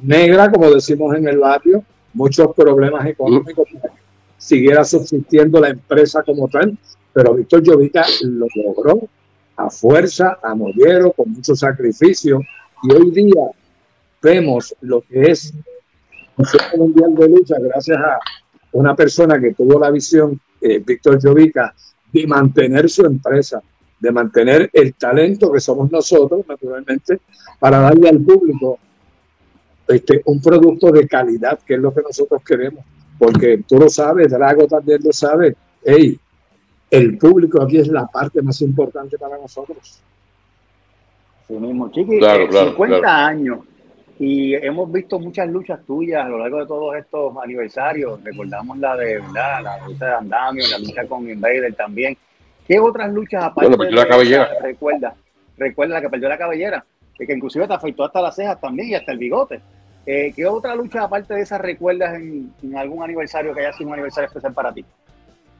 negra, 0.00 0.50
como 0.50 0.70
decimos 0.70 1.14
en 1.16 1.28
el 1.28 1.38
barrio, 1.38 1.84
muchos 2.14 2.54
problemas 2.54 3.06
económicos 3.06 3.68
siguiera 4.36 4.84
subsistiendo 4.84 5.60
la 5.60 5.68
empresa 5.68 6.22
como 6.22 6.48
tal, 6.48 6.76
pero 7.12 7.34
Víctor 7.34 7.62
Llovica 7.62 8.04
lo 8.22 8.46
logró 8.54 9.08
a 9.56 9.70
fuerza, 9.70 10.38
a 10.42 10.54
mollero, 10.54 11.12
con 11.12 11.30
mucho 11.30 11.54
sacrificio, 11.54 12.40
y 12.82 12.92
hoy 12.92 13.10
día 13.10 13.50
vemos 14.20 14.74
lo 14.80 15.02
que 15.02 15.30
es 15.30 15.52
un 16.36 16.46
Mundial 16.78 17.14
de 17.14 17.28
Lucha 17.28 17.56
gracias 17.60 17.98
a 17.98 18.18
una 18.72 18.96
persona 18.96 19.38
que 19.38 19.52
tuvo 19.54 19.78
la 19.78 19.90
visión, 19.90 20.40
eh, 20.60 20.82
Víctor 20.84 21.22
Llovica, 21.22 21.74
de 22.12 22.26
mantener 22.26 22.88
su 22.88 23.04
empresa, 23.04 23.62
de 24.00 24.10
mantener 24.10 24.70
el 24.72 24.94
talento 24.94 25.52
que 25.52 25.60
somos 25.60 25.90
nosotros, 25.90 26.44
naturalmente, 26.48 27.20
para 27.60 27.78
darle 27.78 28.08
al 28.08 28.20
público 28.20 28.78
este, 29.88 30.22
un 30.26 30.40
producto 30.40 30.90
de 30.90 31.06
calidad, 31.06 31.58
que 31.66 31.74
es 31.74 31.80
lo 31.80 31.92
que 31.92 32.02
nosotros 32.02 32.42
queremos. 32.44 32.84
Porque 33.18 33.62
tú 33.66 33.78
lo 33.78 33.88
sabes, 33.88 34.30
Drago 34.30 34.66
también 34.66 35.00
lo 35.02 35.12
sabe. 35.12 35.54
Hey, 35.84 36.18
el 36.90 37.18
público 37.18 37.62
aquí 37.62 37.78
es 37.78 37.88
la 37.88 38.06
parte 38.06 38.42
más 38.42 38.60
importante 38.62 39.18
para 39.18 39.38
nosotros. 39.38 40.00
Sí 41.48 41.54
mismo, 41.54 41.90
Chiqui, 41.90 42.20
50 42.20 42.96
eh, 42.96 43.00
años 43.04 43.58
y 44.24 44.54
hemos 44.54 44.90
visto 44.92 45.18
muchas 45.18 45.48
luchas 45.48 45.80
tuyas 45.84 46.24
a 46.24 46.28
lo 46.28 46.38
largo 46.38 46.60
de 46.60 46.66
todos 46.66 46.94
estos 46.96 47.34
aniversarios. 47.42 48.22
Recordamos 48.22 48.78
la 48.78 48.96
de 48.96 49.20
la 49.34 49.80
lucha 49.84 50.06
de 50.06 50.14
Andamio, 50.14 50.64
la 50.70 50.78
lucha 50.78 51.06
con 51.06 51.28
Invader 51.28 51.74
también. 51.74 52.16
¿Qué 52.66 52.78
otras 52.78 53.12
luchas 53.12 53.42
aparte 53.42 53.76
de 53.76 53.90
la 53.90 54.06
cabellera? 54.06 54.48
Recuerda, 54.62 55.14
recuerda 55.56 55.94
la 55.94 56.00
que 56.02 56.08
perdió 56.08 56.28
la 56.28 56.38
cabellera, 56.38 56.84
que 57.18 57.32
inclusive 57.32 57.66
te 57.66 57.74
afectó 57.74 58.04
hasta 58.04 58.20
las 58.20 58.34
cejas 58.34 58.60
también 58.60 58.88
y 58.88 58.94
hasta 58.94 59.12
el 59.12 59.18
bigote. 59.18 59.60
Eh, 60.04 60.32
¿Qué 60.34 60.46
otra 60.46 60.74
lucha, 60.74 61.04
aparte 61.04 61.34
de 61.34 61.42
esas, 61.42 61.60
recuerdas 61.60 62.14
en, 62.14 62.52
algún 62.76 63.02
aniversario 63.02 63.54
que 63.54 63.60
haya 63.60 63.72
sido 63.72 63.88
un 63.88 63.94
aniversario 63.94 64.26
especial 64.26 64.52
para 64.52 64.72
ti? 64.72 64.84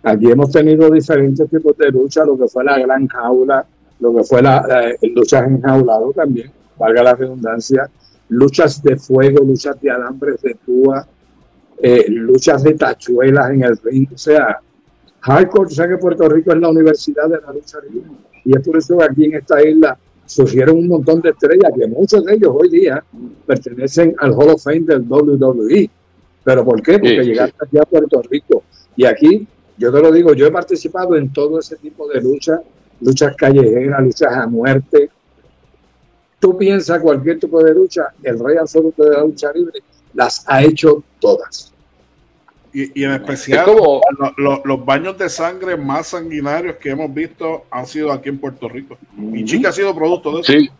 Aquí 0.02 0.30
hemos 0.30 0.50
tenido 0.50 0.90
diferentes 0.90 1.48
tipos 1.48 1.76
de 1.76 1.90
lucha, 1.90 2.24
lo 2.24 2.36
que 2.36 2.48
fue 2.48 2.64
la 2.64 2.78
gran 2.78 3.06
jaula, 3.06 3.64
lo 4.00 4.14
que 4.16 4.24
fue 4.24 4.42
la, 4.42 4.96
luchas 5.14 5.44
enjaulado 5.46 6.12
también, 6.12 6.50
valga 6.76 7.04
la 7.04 7.14
redundancia, 7.14 7.88
luchas 8.28 8.82
de 8.82 8.96
fuego, 8.96 9.44
luchas 9.44 9.80
de 9.80 9.90
alambres 9.92 10.42
de 10.42 10.56
púa, 10.56 11.06
eh, 11.80 12.06
luchas 12.08 12.64
de 12.64 12.74
tachuelas 12.74 13.50
en 13.50 13.62
el 13.62 13.78
ring, 13.78 14.08
o 14.12 14.18
sea, 14.18 14.58
hardcore, 15.20 15.66
o 15.66 15.70
sea 15.70 15.86
que 15.86 15.98
Puerto 15.98 16.28
Rico 16.28 16.52
es 16.52 16.58
la 16.58 16.68
universidad 16.68 17.28
de 17.28 17.40
la 17.40 17.52
lucha 17.52 17.78
libre 17.88 18.10
y 18.44 18.56
es 18.56 18.66
por 18.66 18.76
eso 18.76 18.98
que 18.98 19.04
aquí 19.04 19.24
en 19.26 19.34
esta 19.34 19.62
isla 19.62 19.96
surgieron 20.26 20.76
un 20.76 20.88
montón 20.88 21.20
de 21.20 21.30
estrellas 21.30 21.72
que 21.76 21.86
muchos 21.86 22.24
de 22.24 22.34
ellos 22.34 22.52
hoy 22.54 22.68
día 22.68 23.04
pertenecen 23.46 24.14
al 24.18 24.32
Hall 24.32 24.50
of 24.50 24.62
Fame 24.62 24.80
del 24.80 25.02
WWE. 25.02 25.90
¿Pero 26.44 26.64
por 26.64 26.82
qué? 26.82 26.92
Porque 26.94 27.24
llegaron 27.24 27.54
aquí 27.60 27.78
a 27.78 27.82
Puerto 27.82 28.22
Rico. 28.22 28.64
Y 28.96 29.04
aquí, 29.04 29.46
yo 29.78 29.92
te 29.92 30.00
lo 30.00 30.10
digo, 30.10 30.34
yo 30.34 30.46
he 30.46 30.50
participado 30.50 31.16
en 31.16 31.32
todo 31.32 31.60
ese 31.60 31.76
tipo 31.76 32.08
de 32.08 32.20
luchas, 32.20 32.60
luchas 33.00 33.34
callejeras, 33.36 34.02
luchas 34.02 34.32
a 34.32 34.46
muerte. 34.46 35.10
Tú 36.38 36.56
piensas 36.58 37.00
cualquier 37.00 37.38
tipo 37.38 37.62
de 37.62 37.74
lucha, 37.74 38.12
el 38.22 38.38
rey 38.38 38.56
absoluto 38.56 39.04
de 39.04 39.10
la 39.10 39.22
lucha 39.22 39.52
libre 39.52 39.80
las 40.14 40.44
ha 40.46 40.62
hecho 40.62 41.02
todas. 41.20 41.71
Y, 42.74 43.04
en 43.04 43.12
especial 43.12 43.66
los 44.38 44.84
baños 44.84 45.18
de 45.18 45.28
sangre 45.28 45.76
más 45.76 46.08
sanguinarios 46.08 46.76
que 46.76 46.90
hemos 46.90 47.12
visto 47.12 47.64
han 47.70 47.86
sido 47.86 48.10
aquí 48.10 48.30
en 48.30 48.38
Puerto 48.38 48.68
Rico. 48.68 48.96
Y 49.32 49.44
Chica 49.44 49.68
ha 49.68 49.72
sido 49.72 49.94
producto 49.94 50.34
de 50.34 50.40
eso. 50.40 50.52
Sí. 50.52 50.70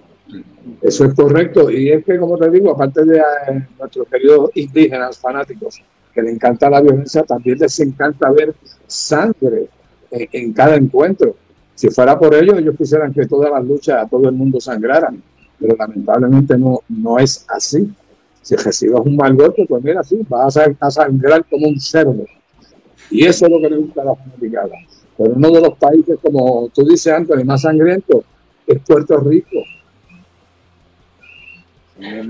Eso 0.80 1.04
es 1.04 1.14
correcto. 1.14 1.70
Y 1.70 1.90
es 1.90 2.04
que, 2.04 2.18
como 2.18 2.38
te 2.38 2.50
digo, 2.50 2.72
aparte 2.72 3.04
de 3.04 3.18
eh, 3.18 3.66
nuestros 3.78 4.08
queridos 4.08 4.50
indígenas 4.54 5.18
fanáticos 5.18 5.82
que 6.14 6.22
le 6.22 6.30
encanta 6.30 6.70
la 6.70 6.80
violencia, 6.80 7.22
también 7.22 7.58
les 7.58 7.78
encanta 7.80 8.30
ver 8.30 8.54
sangre 8.86 9.68
en, 10.10 10.52
cada 10.52 10.76
encuentro. 10.76 11.36
Si 11.74 11.88
fuera 11.88 12.18
por 12.18 12.34
ello, 12.34 12.56
ellos 12.56 12.76
quisieran 12.76 13.12
que 13.12 13.26
todas 13.26 13.50
las 13.50 13.64
luchas 13.64 14.04
a 14.04 14.08
todo 14.08 14.28
el 14.28 14.34
mundo 14.34 14.60
sangraran, 14.60 15.22
pero 15.58 15.74
lamentablemente 15.76 16.56
no, 16.58 16.80
no 16.88 17.18
es 17.18 17.44
así. 17.48 17.90
Si 18.42 18.56
recibes 18.56 19.00
un 19.04 19.16
mal 19.16 19.34
golpe, 19.34 19.64
pues 19.68 19.82
mira, 19.82 20.02
sí, 20.02 20.18
vas 20.28 20.56
a, 20.56 20.90
sangrar 20.90 21.44
como 21.48 21.68
un 21.68 21.80
cerdo. 21.80 22.24
Y 23.10 23.24
eso 23.24 23.46
es 23.46 23.52
lo 23.52 23.60
que 23.60 23.70
le 23.70 23.76
gusta 23.76 24.02
a 24.02 24.06
la 24.06 24.14
fanaticada. 24.14 24.74
Pero 25.16 25.34
uno 25.34 25.50
de 25.50 25.60
los 25.60 25.78
países, 25.78 26.18
como 26.22 26.68
tú 26.74 26.84
dices, 26.84 27.12
Anthony, 27.12 27.44
más 27.44 27.62
sangriento 27.62 28.24
es 28.66 28.78
Puerto 28.80 29.18
Rico. 29.18 29.58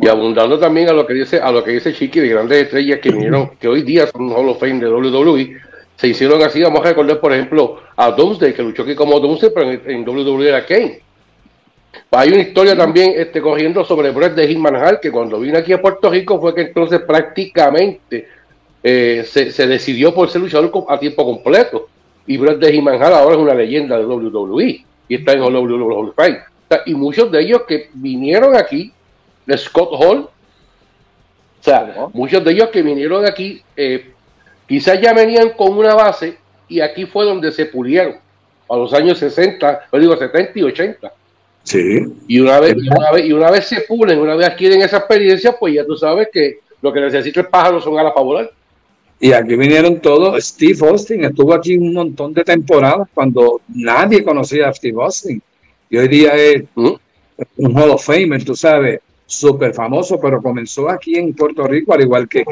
Y 0.01 0.07
abundando 0.09 0.59
también 0.59 0.91
a 0.91 0.93
lo 0.93 1.07
que 1.07 1.15
dice, 1.15 1.41
a 1.41 1.51
lo 1.51 1.65
que 1.65 1.73
dice 1.73 1.95
Chiqui 1.95 2.21
de 2.21 2.29
grandes 2.29 2.65
estrellas 2.65 3.01
que 3.01 3.11
vinieron, 3.11 3.51
que 3.59 3.69
hoy 3.69 3.83
día 3.83 4.07
son 4.07 4.31
Hall 4.31 4.49
of 4.49 4.61
Fame 4.61 4.81
de 4.81 4.89
WWE, 4.91 5.57
se 5.97 6.09
hicieron 6.09 6.43
así, 6.43 6.61
vamos 6.61 6.81
a 6.81 6.89
recordar 6.89 7.21
por 7.21 7.33
ejemplo 7.33 7.79
a 7.97 8.11
Doomsday, 8.11 8.53
que 8.53 8.63
luchó 8.63 8.83
aquí 8.83 8.95
como 8.95 9.19
Doomsday, 9.21 9.51
pero 9.55 9.71
en, 9.71 10.07
WWE 10.07 10.49
era 10.49 10.67
Kane. 10.67 11.01
Hay 12.11 12.31
una 12.31 12.43
historia 12.43 12.77
también 12.77 13.15
este, 13.17 13.41
corriendo 13.41 13.85
sobre 13.85 14.11
Brett 14.11 14.35
de 14.35 14.49
Hitman 14.49 14.77
Hall, 14.77 15.01
que 15.01 15.11
cuando 15.11 15.41
vino 15.41 15.59
aquí 15.59 15.73
a 15.73 15.81
Puerto 15.81 16.11
Rico 16.11 16.41
fue 16.41 16.55
que 16.55 16.63
entonces 16.63 17.01
prácticamente 17.01 18.29
eh, 18.83 19.25
se, 19.27 19.67
decidió 19.67 20.15
por 20.15 20.29
ser 20.31 20.41
luchador 20.41 20.71
a 20.89 20.99
tiempo 20.99 21.25
completo. 21.25 21.89
Y 22.27 22.37
Brett 22.37 22.59
de 22.59 22.73
Hitman 22.73 23.03
Hall 23.03 23.15
ahora 23.15 23.35
es 23.35 23.41
una 23.41 23.55
leyenda 23.55 23.99
de 23.99 24.05
WWE 24.07 24.85
y 25.09 25.15
está 25.15 25.33
en 25.33 25.43
WWE 25.43 26.13
y 26.87 26.95
muchos 26.95 27.31
de 27.31 27.41
ellos 27.41 27.63
que 27.67 27.91
vinieron 27.95 28.57
aquí 28.57 28.93
de 29.47 29.59
Scott 29.59 29.91
Hall. 29.93 30.19
O 30.19 31.65
sea, 31.65 32.09
muchos 32.13 32.45
de 32.45 32.53
ellos 32.53 32.69
que 32.71 32.83
vinieron 32.83 33.25
aquí, 33.25 33.63
eh, 33.77 34.13
quizás 34.67 35.01
ya 35.01 35.13
venían 35.13 35.51
con 35.51 35.77
una 35.77 35.95
base 35.95 36.39
y 36.69 36.81
aquí 36.81 37.07
fue 37.07 37.25
donde 37.25 37.53
se 37.53 37.67
pulieron 37.67 38.17
a 38.69 38.77
los 38.77 38.93
años 38.95 39.19
60, 39.19 39.89
yo 39.93 39.99
digo 39.99 40.17
70 40.17 40.59
y 40.59 40.63
80. 40.63 41.13
Sí. 41.65 42.05
Y 42.27 42.41
una 42.41 42.61
vez, 42.61 42.77
y 42.77 42.89
una 42.89 43.13
vez, 43.13 43.25
y 43.27 43.33
una 43.33 43.51
vez 43.51 43.67
se 43.67 43.81
pulen, 43.83 44.19
una 44.19 44.35
vez 44.35 44.49
adquieren 44.49 44.83
esa 44.83 44.99
experiencia, 44.99 45.57
pues 45.59 45.75
ya 45.75 45.87
tú 45.87 45.97
sabes 45.97 46.29
que 46.33 46.61
lo 46.81 46.93
que 46.93 47.01
necesita 47.01 47.41
el 47.41 47.47
pájaro 47.47 47.81
son 47.81 47.99
alas 47.99 48.13
para 48.13 48.25
volar. 48.25 48.53
Y 49.21 49.33
aquí 49.33 49.55
vinieron 49.55 50.01
todos. 50.01 50.45
Steve 50.45 50.77
Austin 50.89 51.25
estuvo 51.25 51.55
aquí 51.55 51.77
un 51.77 51.95
montón 51.95 52.35
de 52.35 52.43
temporadas 52.43 53.09
cuando 53.15 53.61
nadie 53.69 54.25
conocía 54.25 54.69
a 54.69 54.75
Steve 54.75 55.01
Austin. 55.01 55.41
Y 55.89 55.97
hoy 55.97 56.09
día 56.09 56.35
es 56.35 56.65
¿Mm? 56.75 56.93
un 57.59 57.79
Hall 57.79 57.91
of 57.91 58.05
Famer, 58.05 58.45
tú 58.45 58.57
sabes 58.57 59.01
súper 59.25 59.73
famoso, 59.73 60.21
pero 60.21 60.43
comenzó 60.43 60.91
aquí 60.91 61.17
en 61.17 61.35
Puerto 61.35 61.67
Rico, 61.67 61.95
al 61.95 62.03
igual 62.03 62.29
que, 62.29 62.45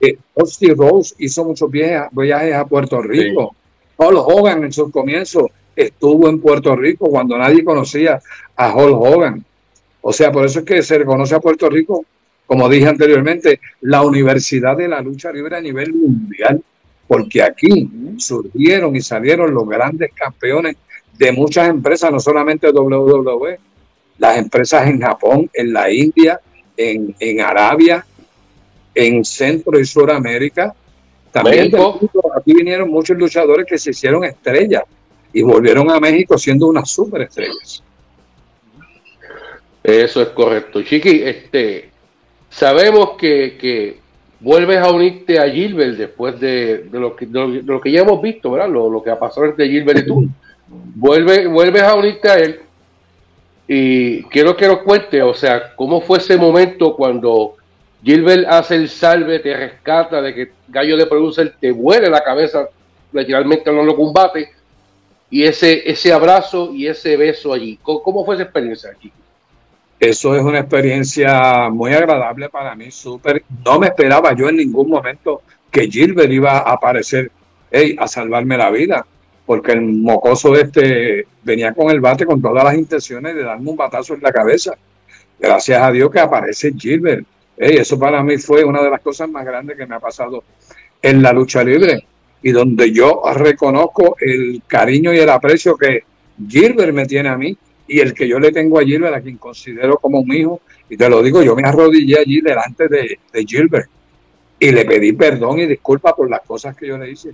que, 0.00 0.18
Austin 0.36 0.76
Rose 0.76 1.14
hizo 1.18 1.44
muchos 1.44 1.70
viajes, 1.70 2.54
a 2.54 2.64
Puerto 2.64 3.02
Rico. 3.02 3.54
Paul 3.96 4.16
Hogan 4.16 4.64
en 4.64 4.72
sus 4.72 4.90
comienzos 4.90 5.46
estuvo 5.76 6.28
en 6.28 6.40
Puerto 6.40 6.74
Rico 6.76 7.08
cuando 7.10 7.36
nadie 7.38 7.64
conocía 7.64 8.20
a 8.56 8.74
Hulk 8.74 9.00
Hogan. 9.00 9.44
O 10.02 10.12
sea, 10.12 10.32
por 10.32 10.46
eso 10.46 10.60
es 10.60 10.64
que 10.64 10.82
se 10.82 10.98
reconoce 10.98 11.34
a 11.34 11.40
Puerto 11.40 11.68
Rico, 11.68 12.04
como 12.46 12.68
dije 12.68 12.88
anteriormente, 12.88 13.60
la 13.82 14.02
universidad 14.02 14.76
de 14.76 14.88
la 14.88 15.00
lucha 15.00 15.32
libre 15.32 15.56
a 15.56 15.60
nivel 15.60 15.92
mundial, 15.92 16.62
porque 17.06 17.42
aquí 17.42 17.90
surgieron 18.18 18.96
y 18.96 19.00
salieron 19.00 19.52
los 19.52 19.68
grandes 19.68 20.12
campeones 20.14 20.76
de 21.18 21.32
muchas 21.32 21.68
empresas, 21.68 22.10
no 22.10 22.18
solamente 22.18 22.70
WWE, 22.70 23.58
las 24.18 24.38
empresas 24.38 24.86
en 24.86 25.00
Japón, 25.00 25.50
en 25.52 25.72
la 25.72 25.92
India, 25.92 26.40
en, 26.76 27.40
Arabia, 27.40 28.04
en 28.94 29.24
Centro 29.24 29.78
y 29.78 29.84
Suramérica. 29.84 30.74
También 31.30 31.72
aquí 32.36 32.54
vinieron 32.54 32.90
muchos 32.90 33.16
luchadores 33.16 33.66
que 33.66 33.78
se 33.78 33.90
hicieron 33.90 34.24
estrellas 34.24 34.82
y 35.32 35.42
volvieron 35.42 35.90
a 35.90 36.00
México 36.00 36.36
siendo 36.38 36.66
unas 36.66 36.90
superestrellas. 36.90 37.82
Eso 39.82 40.22
es 40.22 40.28
correcto. 40.28 40.82
Chiqui, 40.82 41.22
este, 41.22 41.90
sabemos 42.48 43.10
que, 43.18 43.98
vuelves 44.40 44.78
a 44.78 44.90
unirte 44.90 45.38
a 45.38 45.50
Gilbert 45.50 45.96
después 45.96 46.40
de, 46.40 46.86
lo, 46.92 47.14
que, 47.14 47.26
lo, 47.26 47.80
que 47.80 47.92
ya 47.92 48.00
hemos 48.00 48.22
visto, 48.22 48.50
¿verdad? 48.50 48.68
Lo, 48.68 49.02
que 49.02 49.10
ha 49.10 49.18
pasado 49.18 49.46
entre 49.46 49.68
Gilbert 49.68 50.00
y 50.00 50.06
tú. 50.06 50.28
Vuelve, 50.68 51.46
vuelves 51.46 51.82
a 51.82 51.94
unirte 51.94 52.28
a 52.28 52.34
él 52.36 52.60
y 53.72 54.24
quiero 54.24 54.56
que 54.56 54.66
nos 54.66 54.78
cuente, 54.78 55.22
o 55.22 55.32
sea, 55.32 55.76
cómo 55.76 56.00
fue 56.00 56.18
ese 56.18 56.36
momento 56.36 56.96
cuando 56.96 57.54
Gilbert 58.02 58.44
hace 58.48 58.74
el 58.74 58.88
salve, 58.88 59.38
te 59.38 59.56
rescata 59.56 60.20
de 60.20 60.34
que 60.34 60.52
Gallo 60.66 60.96
de 60.96 61.06
Producer 61.06 61.54
te 61.60 61.70
vuele 61.70 62.10
la 62.10 62.24
cabeza, 62.24 62.68
literalmente 63.12 63.70
no 63.70 63.84
lo 63.84 63.94
combate, 63.94 64.48
y 65.30 65.44
ese, 65.44 65.88
ese 65.88 66.12
abrazo 66.12 66.74
y 66.74 66.88
ese 66.88 67.16
beso 67.16 67.52
allí. 67.52 67.78
¿Cómo, 67.82 68.24
fue 68.24 68.34
esa 68.34 68.44
experiencia 68.44 68.90
aquí? 68.90 69.12
Eso 69.98 70.34
es 70.34 70.42
una 70.42 70.60
experiencia 70.60 71.70
muy 71.70 71.92
agradable 71.92 72.48
para 72.48 72.74
mí, 72.74 72.90
súper. 72.90 73.44
No 73.64 73.78
me 73.78 73.86
esperaba 73.86 74.34
yo 74.34 74.48
en 74.48 74.56
ningún 74.56 74.90
momento 74.90 75.42
que 75.70 75.88
Gilbert 75.88 76.32
iba 76.32 76.58
a 76.58 76.72
aparecer 76.72 77.30
a 77.98 78.08
salvarme 78.08 78.56
la 78.56 78.70
vida 78.70 79.06
porque 79.46 79.72
el 79.72 79.82
mocoso 79.82 80.54
este 80.56 81.26
venía 81.42 81.72
con 81.72 81.90
el 81.90 82.00
bate 82.00 82.26
con 82.26 82.40
todas 82.40 82.64
las 82.64 82.74
intenciones 82.74 83.34
de 83.34 83.44
darme 83.44 83.70
un 83.70 83.76
batazo 83.76 84.14
en 84.14 84.22
la 84.22 84.32
cabeza. 84.32 84.74
Gracias 85.38 85.80
a 85.80 85.92
Dios 85.92 86.10
que 86.10 86.20
aparece 86.20 86.72
Gilbert. 86.76 87.26
eso 87.56 87.98
para 87.98 88.22
mí 88.22 88.36
fue 88.38 88.64
una 88.64 88.82
de 88.82 88.90
las 88.90 89.00
cosas 89.00 89.28
más 89.28 89.44
grandes 89.44 89.76
que 89.76 89.86
me 89.86 89.94
ha 89.94 90.00
pasado 90.00 90.42
en 91.02 91.22
la 91.22 91.32
lucha 91.32 91.62
libre 91.62 92.04
y 92.42 92.52
donde 92.52 92.92
yo 92.92 93.22
reconozco 93.34 94.16
el 94.20 94.62
cariño 94.66 95.12
y 95.12 95.18
el 95.18 95.28
aprecio 95.28 95.76
que 95.76 96.04
Gilbert 96.48 96.92
me 96.92 97.06
tiene 97.06 97.28
a 97.28 97.36
mí 97.36 97.56
y 97.86 98.00
el 98.00 98.14
que 98.14 98.28
yo 98.28 98.38
le 98.38 98.52
tengo 98.52 98.78
a 98.78 98.84
Gilbert, 98.84 99.16
a 99.16 99.20
quien 99.20 99.36
considero 99.36 99.98
como 99.98 100.20
un 100.20 100.32
hijo. 100.32 100.60
Y 100.88 100.96
te 100.96 101.08
lo 101.08 101.22
digo, 101.22 101.42
yo 101.42 101.56
me 101.56 101.62
arrodillé 101.64 102.18
allí 102.18 102.40
delante 102.40 102.88
de, 102.88 103.18
Gilbert 103.46 103.88
y 104.58 104.70
le 104.70 104.84
pedí 104.84 105.12
perdón 105.12 105.58
y 105.58 105.66
disculpa 105.66 106.14
por 106.14 106.30
las 106.30 106.40
cosas 106.42 106.76
que 106.76 106.86
yo 106.86 106.96
le 106.96 107.10
hice. 107.10 107.30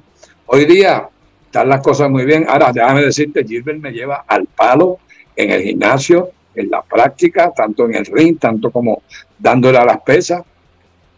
Hoy 0.46 0.64
día 0.64 1.08
están 1.44 1.68
las 1.68 1.80
cosas 1.82 2.10
muy 2.10 2.24
bien. 2.24 2.46
Ahora, 2.48 2.72
déjame 2.72 3.02
decirte, 3.02 3.44
Gilbert 3.44 3.80
me 3.80 3.92
lleva 3.92 4.24
al 4.26 4.46
palo 4.46 4.98
en 5.34 5.50
el 5.50 5.62
gimnasio, 5.62 6.30
en 6.54 6.70
la 6.70 6.82
práctica, 6.82 7.52
tanto 7.54 7.84
en 7.84 7.96
el 7.96 8.06
ring, 8.06 8.38
tanto 8.38 8.70
como 8.70 9.02
dándole 9.38 9.78
a 9.78 9.84
las 9.84 10.00
pesas, 10.00 10.42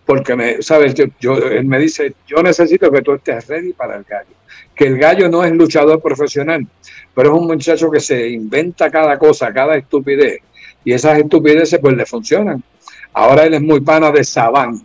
porque 0.08 0.34
me, 0.34 0.62
sabes, 0.62 0.94
yo, 1.20 1.36
él 1.36 1.66
me 1.66 1.78
dice, 1.78 2.14
yo 2.26 2.42
necesito 2.42 2.90
que 2.90 3.02
tú 3.02 3.12
estés 3.12 3.46
ready 3.46 3.74
para 3.74 3.96
el 3.96 4.04
gallo. 4.04 4.30
Que 4.74 4.86
el 4.86 4.96
gallo 4.96 5.28
no 5.28 5.44
es 5.44 5.52
luchador 5.52 6.00
profesional, 6.00 6.66
pero 7.14 7.34
es 7.34 7.38
un 7.38 7.46
muchacho 7.46 7.90
que 7.90 8.00
se 8.00 8.30
inventa 8.30 8.90
cada 8.90 9.18
cosa, 9.18 9.52
cada 9.52 9.76
estupidez, 9.76 10.38
y 10.82 10.94
esas 10.94 11.18
estupideces 11.18 11.78
pues 11.78 11.94
le 11.94 12.06
funcionan. 12.06 12.64
Ahora 13.12 13.44
él 13.44 13.52
es 13.52 13.60
muy 13.60 13.80
pana 13.82 14.10
de 14.10 14.24
Saban, 14.24 14.80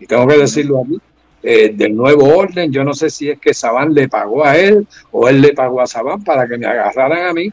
y 0.00 0.06
tengo 0.06 0.26
que 0.26 0.38
decirlo 0.38 0.80
a 0.80 0.84
mí, 0.86 0.98
eh, 1.44 1.70
del 1.72 1.94
nuevo 1.94 2.36
orden. 2.36 2.72
Yo 2.72 2.82
no 2.82 2.94
sé 2.94 3.10
si 3.10 3.30
es 3.30 3.38
que 3.38 3.54
Sabán 3.54 3.94
le 3.94 4.08
pagó 4.08 4.44
a 4.44 4.56
él 4.56 4.88
o 5.12 5.28
él 5.28 5.40
le 5.40 5.52
pagó 5.52 5.80
a 5.80 5.86
Sabán 5.86 6.24
para 6.24 6.48
que 6.48 6.58
me 6.58 6.66
agarraran 6.66 7.26
a 7.28 7.32
mí 7.32 7.52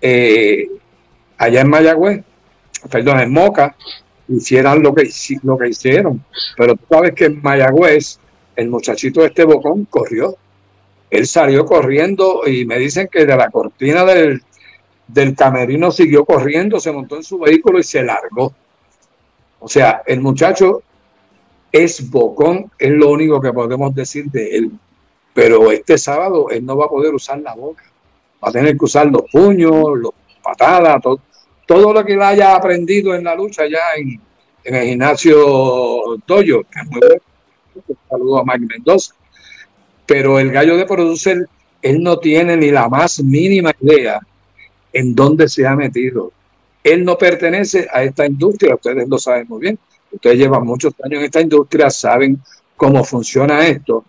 eh, 0.00 0.66
allá 1.38 1.60
en 1.60 1.70
Mayagüez, 1.70 2.24
perdón, 2.90 3.20
en 3.20 3.32
Moca, 3.32 3.76
hicieran 4.28 4.82
lo 4.82 4.94
que, 4.94 5.08
lo 5.42 5.58
que 5.58 5.68
hicieron. 5.68 6.24
Pero 6.56 6.76
tú 6.76 6.84
sabes 6.90 7.12
que 7.12 7.26
en 7.26 7.42
Mayagüez 7.42 8.18
el 8.56 8.68
muchachito 8.68 9.20
de 9.20 9.28
este 9.28 9.44
bocón 9.44 9.84
corrió. 9.86 10.36
Él 11.10 11.26
salió 11.26 11.64
corriendo 11.64 12.42
y 12.46 12.64
me 12.64 12.78
dicen 12.78 13.08
que 13.10 13.24
de 13.24 13.36
la 13.36 13.50
cortina 13.50 14.04
del, 14.04 14.42
del 15.06 15.36
camerino 15.36 15.90
siguió 15.90 16.24
corriendo, 16.24 16.80
se 16.80 16.92
montó 16.92 17.16
en 17.16 17.22
su 17.22 17.38
vehículo 17.38 17.78
y 17.78 17.84
se 17.84 18.02
largó. 18.02 18.52
O 19.60 19.68
sea, 19.68 20.02
el 20.06 20.20
muchacho 20.20 20.82
es 21.70 22.10
bocón, 22.10 22.70
es 22.78 22.90
lo 22.90 23.10
único 23.10 23.40
que 23.40 23.52
podemos 23.52 23.94
decir 23.94 24.26
de 24.26 24.56
él. 24.56 24.72
Pero 25.32 25.70
este 25.70 25.98
sábado 25.98 26.48
él 26.50 26.64
no 26.64 26.76
va 26.76 26.86
a 26.86 26.88
poder 26.88 27.14
usar 27.14 27.38
la 27.40 27.54
boca. 27.54 27.84
Va 28.42 28.48
a 28.48 28.52
tener 28.52 28.76
que 28.76 28.84
usar 28.84 29.06
los 29.06 29.22
puños, 29.30 29.98
los 29.98 30.12
patadas, 30.42 31.00
todo 31.02 31.20
lo 31.68 32.04
que 32.04 32.12
él 32.14 32.22
haya 32.22 32.54
aprendido 32.54 33.14
en 33.14 33.24
la 33.24 33.34
lucha 33.34 33.66
ya 33.66 33.78
en, 33.96 34.20
el 34.64 34.88
gimnasio 34.88 36.16
Toyo, 36.24 36.62
que 36.62 36.80
es 36.80 36.86
muy 36.90 37.00
bueno. 37.00 37.22
Saludo 38.08 38.38
a 38.38 38.44
Mike 38.44 38.66
Mendoza. 38.74 39.14
Pero 40.06 40.38
el 40.38 40.50
gallo 40.50 40.76
de 40.76 40.86
producer, 40.86 41.48
él 41.82 42.02
no 42.02 42.18
tiene 42.18 42.56
ni 42.56 42.70
la 42.70 42.88
más 42.88 43.22
mínima 43.22 43.72
idea 43.80 44.20
en 44.92 45.14
dónde 45.14 45.48
se 45.48 45.66
ha 45.66 45.74
metido. 45.74 46.32
Él 46.82 47.04
no 47.04 47.18
pertenece 47.18 47.88
a 47.92 48.02
esta 48.02 48.26
industria, 48.26 48.74
ustedes 48.74 49.08
lo 49.08 49.18
saben 49.18 49.46
muy 49.48 49.60
bien. 49.60 49.78
Ustedes 50.12 50.38
llevan 50.38 50.64
muchos 50.64 50.94
años 51.02 51.18
en 51.18 51.24
esta 51.24 51.40
industria, 51.40 51.90
saben 51.90 52.40
cómo 52.76 53.02
funciona 53.02 53.66
esto. 53.66 54.04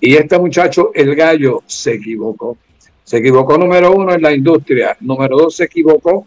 Y 0.00 0.14
este 0.14 0.38
muchacho, 0.38 0.90
el 0.94 1.14
gallo, 1.14 1.62
se 1.66 1.94
equivocó. 1.94 2.56
Se 3.02 3.18
equivocó 3.18 3.58
número 3.58 3.92
uno 3.92 4.14
en 4.14 4.22
la 4.22 4.32
industria, 4.32 4.96
número 5.00 5.36
dos 5.36 5.56
se 5.56 5.64
equivocó 5.64 6.26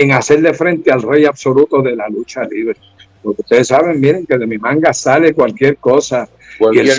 en 0.00 0.12
hacerle 0.12 0.54
frente 0.54 0.90
al 0.90 1.02
rey 1.02 1.26
absoluto 1.26 1.82
de 1.82 1.94
la 1.94 2.08
lucha 2.08 2.42
libre. 2.44 2.74
Porque 3.22 3.42
ustedes 3.42 3.68
saben, 3.68 4.00
miren 4.00 4.24
que 4.24 4.38
de 4.38 4.46
mi 4.46 4.56
manga 4.56 4.94
sale 4.94 5.34
cualquier 5.34 5.76
cosa. 5.76 6.26
y 6.72 6.78
el 6.78 6.90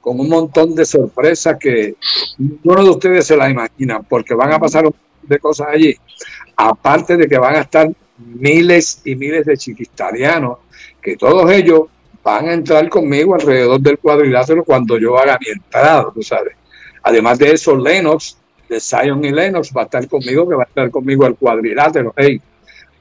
con 0.00 0.18
un 0.18 0.28
montón 0.28 0.74
de 0.74 0.84
sorpresas 0.84 1.56
que 1.58 1.94
ninguno 2.38 2.82
de 2.82 2.90
ustedes 2.90 3.26
se 3.26 3.36
la 3.36 3.48
imagina, 3.48 4.00
porque 4.00 4.34
van 4.34 4.52
a 4.52 4.58
pasar 4.58 4.86
un 4.86 4.92
montón 4.92 5.28
de 5.28 5.38
cosas 5.38 5.68
allí. 5.70 5.94
Aparte 6.56 7.16
de 7.16 7.28
que 7.28 7.38
van 7.38 7.54
a 7.54 7.60
estar 7.60 7.88
miles 8.16 9.00
y 9.04 9.14
miles 9.14 9.46
de 9.46 9.56
chiquistarianos, 9.56 10.58
que 11.00 11.16
todos 11.16 11.48
ellos 11.52 11.82
van 12.24 12.48
a 12.48 12.54
entrar 12.54 12.88
conmigo 12.88 13.36
alrededor 13.36 13.80
del 13.80 13.98
cuadrilátero 13.98 14.64
cuando 14.64 14.98
yo 14.98 15.16
haga 15.16 15.38
mi 15.40 15.52
entrada, 15.52 16.10
tú 16.12 16.22
sabes. 16.22 16.54
Además 17.04 17.38
de 17.38 17.52
eso, 17.52 17.76
Lennox, 17.76 18.36
de 18.68 18.80
Zion 18.80 19.24
y 19.24 19.32
Lennox, 19.32 19.72
va 19.74 19.82
a 19.82 19.84
estar 19.84 20.06
conmigo, 20.08 20.48
que 20.48 20.54
va 20.54 20.64
a 20.64 20.66
estar 20.66 20.90
conmigo 20.90 21.24
al 21.24 21.36
cuadrilátero. 21.36 22.12
Hey, 22.16 22.40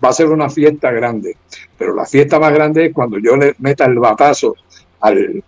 va 0.04 0.10
a 0.10 0.14
ser 0.14 0.28
una 0.28 0.50
fiesta 0.50 0.92
grande. 0.92 1.36
Pero 1.78 1.94
la 1.94 2.06
fiesta 2.06 2.40
más 2.40 2.54
grande 2.54 2.86
es 2.86 2.94
cuando 2.94 3.18
yo 3.20 3.36
le 3.36 3.56
meta 3.60 3.86
el 3.86 4.00
batazo 4.00 4.56
al 5.02 5.44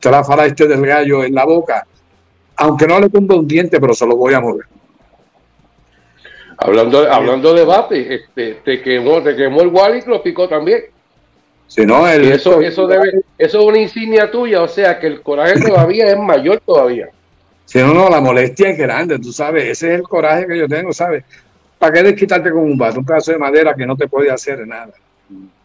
tráfala 0.00 0.46
este 0.46 0.66
del 0.66 0.84
gallo 0.84 1.24
en 1.24 1.34
la 1.34 1.44
boca, 1.44 1.86
aunque 2.56 2.86
no 2.86 3.00
le 3.00 3.08
ponga 3.08 3.36
un 3.36 3.46
diente, 3.46 3.80
pero 3.80 3.94
se 3.94 4.06
lo 4.06 4.16
voy 4.16 4.34
a 4.34 4.40
mover. 4.40 4.66
Hablando, 6.58 7.10
hablando 7.10 7.54
de 7.54 7.64
bate, 7.64 8.14
este, 8.14 8.54
te 8.64 8.82
quemó, 8.82 9.22
te 9.22 9.34
quemó 9.34 9.62
el 9.62 9.68
Wally 9.68 10.02
y 10.04 10.08
lo 10.08 10.22
picó 10.22 10.48
también. 10.48 10.84
Si 11.66 11.86
no, 11.86 12.06
el, 12.06 12.30
eso, 12.30 12.60
eso 12.60 12.86
debe, 12.86 13.22
eso 13.38 13.60
es 13.60 13.64
una 13.64 13.78
insignia 13.78 14.30
tuya, 14.30 14.62
o 14.62 14.68
sea 14.68 15.00
que 15.00 15.06
el 15.06 15.22
coraje 15.22 15.60
todavía 15.60 16.06
es 16.06 16.18
mayor 16.18 16.60
todavía. 16.60 17.08
Si 17.64 17.78
no, 17.78 17.94
no, 17.94 18.08
la 18.08 18.20
molestia 18.20 18.70
es 18.70 18.78
grande, 18.78 19.18
tú 19.18 19.32
sabes, 19.32 19.64
ese 19.64 19.88
es 19.88 20.00
el 20.00 20.02
coraje 20.02 20.46
que 20.46 20.58
yo 20.58 20.68
tengo, 20.68 20.92
¿sabes? 20.92 21.24
¿Para 21.78 21.92
qué 21.94 22.02
desquitarte 22.02 22.50
con 22.50 22.62
un 22.62 22.78
bate, 22.78 22.98
un 22.98 23.04
pedazo 23.04 23.32
de 23.32 23.38
madera 23.38 23.74
que 23.74 23.86
no 23.86 23.96
te 23.96 24.06
puede 24.06 24.30
hacer 24.30 24.66
nada? 24.66 24.92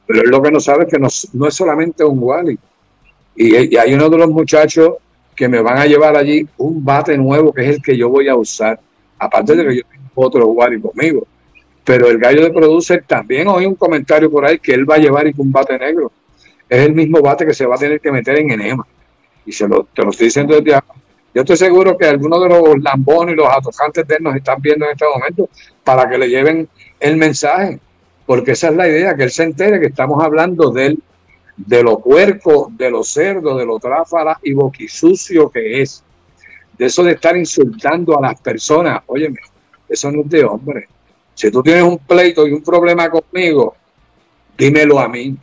Pero 0.06 0.22
es 0.22 0.30
lo 0.30 0.42
que 0.42 0.52
no 0.52 0.60
sabes 0.60 0.88
que 0.88 0.98
no, 0.98 1.10
no 1.34 1.48
es 1.48 1.54
solamente 1.54 2.04
un 2.04 2.18
Wally. 2.20 2.58
Y, 3.36 3.76
y, 3.76 3.78
hay 3.78 3.94
uno 3.94 4.10
de 4.10 4.18
los 4.18 4.30
muchachos 4.30 4.94
que 5.36 5.48
me 5.48 5.62
van 5.62 5.78
a 5.78 5.86
llevar 5.86 6.16
allí 6.16 6.48
un 6.58 6.84
bate 6.84 7.16
nuevo 7.18 7.54
que 7.54 7.66
es 7.66 7.76
el 7.76 7.82
que 7.82 7.96
yo 7.96 8.10
voy 8.10 8.28
a 8.30 8.36
usar. 8.36 8.80
Aparte 9.20 9.56
de 9.56 9.68
que 9.68 9.76
yo 9.78 9.82
tengo 9.92 10.06
otro 10.16 10.48
Wally 10.48 10.82
conmigo. 10.82 11.28
Pero 11.84 12.08
el 12.08 12.18
gallo 12.18 12.42
de 12.42 12.52
producer 12.52 13.04
también 13.06 13.48
oí 13.48 13.66
un 13.66 13.76
comentario 13.76 14.32
por 14.32 14.46
ahí 14.46 14.60
que 14.60 14.74
él 14.74 14.90
va 14.90 14.96
a 14.96 15.00
llevar 15.00 15.32
un 15.38 15.52
bate 15.52 15.78
negro. 15.78 16.12
Es 16.68 16.86
el 16.86 16.94
mismo 16.94 17.22
bate 17.22 17.46
que 17.46 17.54
se 17.54 17.66
va 17.66 17.76
a 17.76 17.78
tener 17.78 18.02
que 18.02 18.12
meter 18.12 18.40
en 18.40 18.52
enema. 18.52 18.88
Y 19.46 19.52
se 19.52 19.68
lo, 19.68 19.88
te 19.94 20.04
lo 20.04 20.10
estoy 20.10 20.28
diciendo 20.28 20.56
desde 20.56 20.74
ahora. 20.74 20.88
Yo 21.38 21.42
estoy 21.42 21.58
seguro 21.58 21.96
que 21.96 22.08
algunos 22.08 22.42
de 22.42 22.50
los 22.50 22.82
lambones 22.82 23.34
y 23.34 23.38
los 23.38 23.48
atojantes 23.48 24.08
de 24.08 24.16
él 24.16 24.24
nos 24.24 24.36
están 24.36 24.60
viendo 24.60 24.86
en 24.86 24.94
este 24.94 25.06
momento 25.06 25.48
para 25.84 26.10
que 26.10 26.18
le 26.18 26.30
lleven 26.30 26.68
el 27.00 27.16
mensaje. 27.16 27.80
Porque 28.26 28.54
esa 28.54 28.70
es 28.70 28.76
la 28.76 28.88
idea, 28.88 29.16
que 29.16 29.22
él 29.22 29.30
se 29.30 29.44
entere 29.44 29.80
que 29.80 29.86
estamos 29.86 30.24
hablando 30.24 30.72
de 30.72 30.88
él, 30.88 31.04
de 31.56 31.84
lo 31.84 32.00
puerco, 32.00 32.72
de 32.72 32.90
lo 32.90 33.04
cerdo, 33.04 33.56
de 33.56 33.68
lo 33.68 33.78
tráfala 33.78 34.40
y 34.42 34.54
boquisucio 34.54 35.52
que 35.52 35.84
es. 35.84 36.04
De 36.76 36.88
eso 36.88 37.04
de 37.04 37.12
estar 37.12 37.38
insultando 37.38 38.18
a 38.18 38.22
las 38.22 38.42
personas. 38.42 39.04
Óyeme, 39.06 39.38
eso 39.88 40.12
no 40.12 40.22
es 40.22 40.30
de 40.30 40.44
hombre. 40.44 40.88
Si 41.36 41.52
tú 41.52 41.62
tienes 41.62 41.84
un 41.84 42.00
pleito 42.00 42.48
y 42.48 42.52
un 42.52 42.64
problema 42.64 43.12
conmigo, 43.12 43.76
dímelo 44.58 44.98
a 44.98 45.08
mí. 45.08 45.38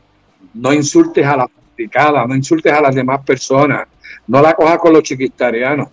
No 0.54 0.72
insultes 0.72 1.24
a 1.24 1.36
la 1.36 1.46
practicada, 1.46 2.26
no 2.26 2.34
insultes 2.34 2.72
a 2.72 2.80
las 2.80 2.96
demás 2.96 3.20
personas. 3.24 3.86
No 4.26 4.40
la 4.40 4.54
cojas 4.54 4.78
con 4.78 4.92
los 4.92 5.02
chiquistarianos. 5.02 5.88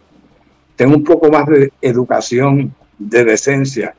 Ten 0.75 0.89
un 0.89 1.03
poco 1.03 1.29
más 1.29 1.45
de 1.47 1.71
educación, 1.81 2.73
de 2.97 3.25
decencia. 3.25 3.93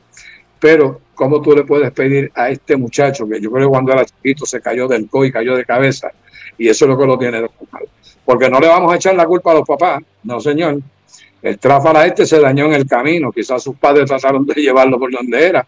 Pero, 0.59 1.01
¿cómo 1.13 1.41
tú 1.41 1.55
le 1.55 1.63
puedes 1.63 1.91
pedir 1.91 2.31
a 2.35 2.49
este 2.49 2.75
muchacho 2.75 3.27
que 3.27 3.39
yo 3.39 3.51
creo 3.51 3.67
que 3.67 3.71
cuando 3.71 3.93
era 3.93 4.05
chiquito 4.05 4.45
se 4.45 4.61
cayó 4.61 4.87
del 4.87 5.07
co 5.09 5.25
y 5.25 5.31
cayó 5.31 5.55
de 5.55 5.65
cabeza? 5.65 6.09
Y 6.57 6.67
eso 6.67 6.85
es 6.85 6.89
lo 6.89 6.97
que 6.97 7.05
lo 7.05 7.17
tiene 7.17 7.41
mal. 7.41 7.83
Porque 8.25 8.49
no 8.49 8.59
le 8.59 8.67
vamos 8.67 8.91
a 8.91 8.95
echar 8.95 9.15
la 9.15 9.25
culpa 9.25 9.51
a 9.51 9.55
los 9.55 9.67
papás. 9.67 10.01
No, 10.23 10.39
señor. 10.39 10.79
El 11.41 11.59
tráfala 11.59 12.05
este 12.05 12.25
se 12.25 12.39
dañó 12.39 12.65
en 12.67 12.73
el 12.73 12.87
camino. 12.87 13.31
Quizás 13.31 13.61
sus 13.61 13.75
padres 13.75 14.05
trataron 14.05 14.45
de 14.45 14.55
llevarlo 14.55 14.97
por 14.97 15.11
donde 15.11 15.45
era 15.45 15.67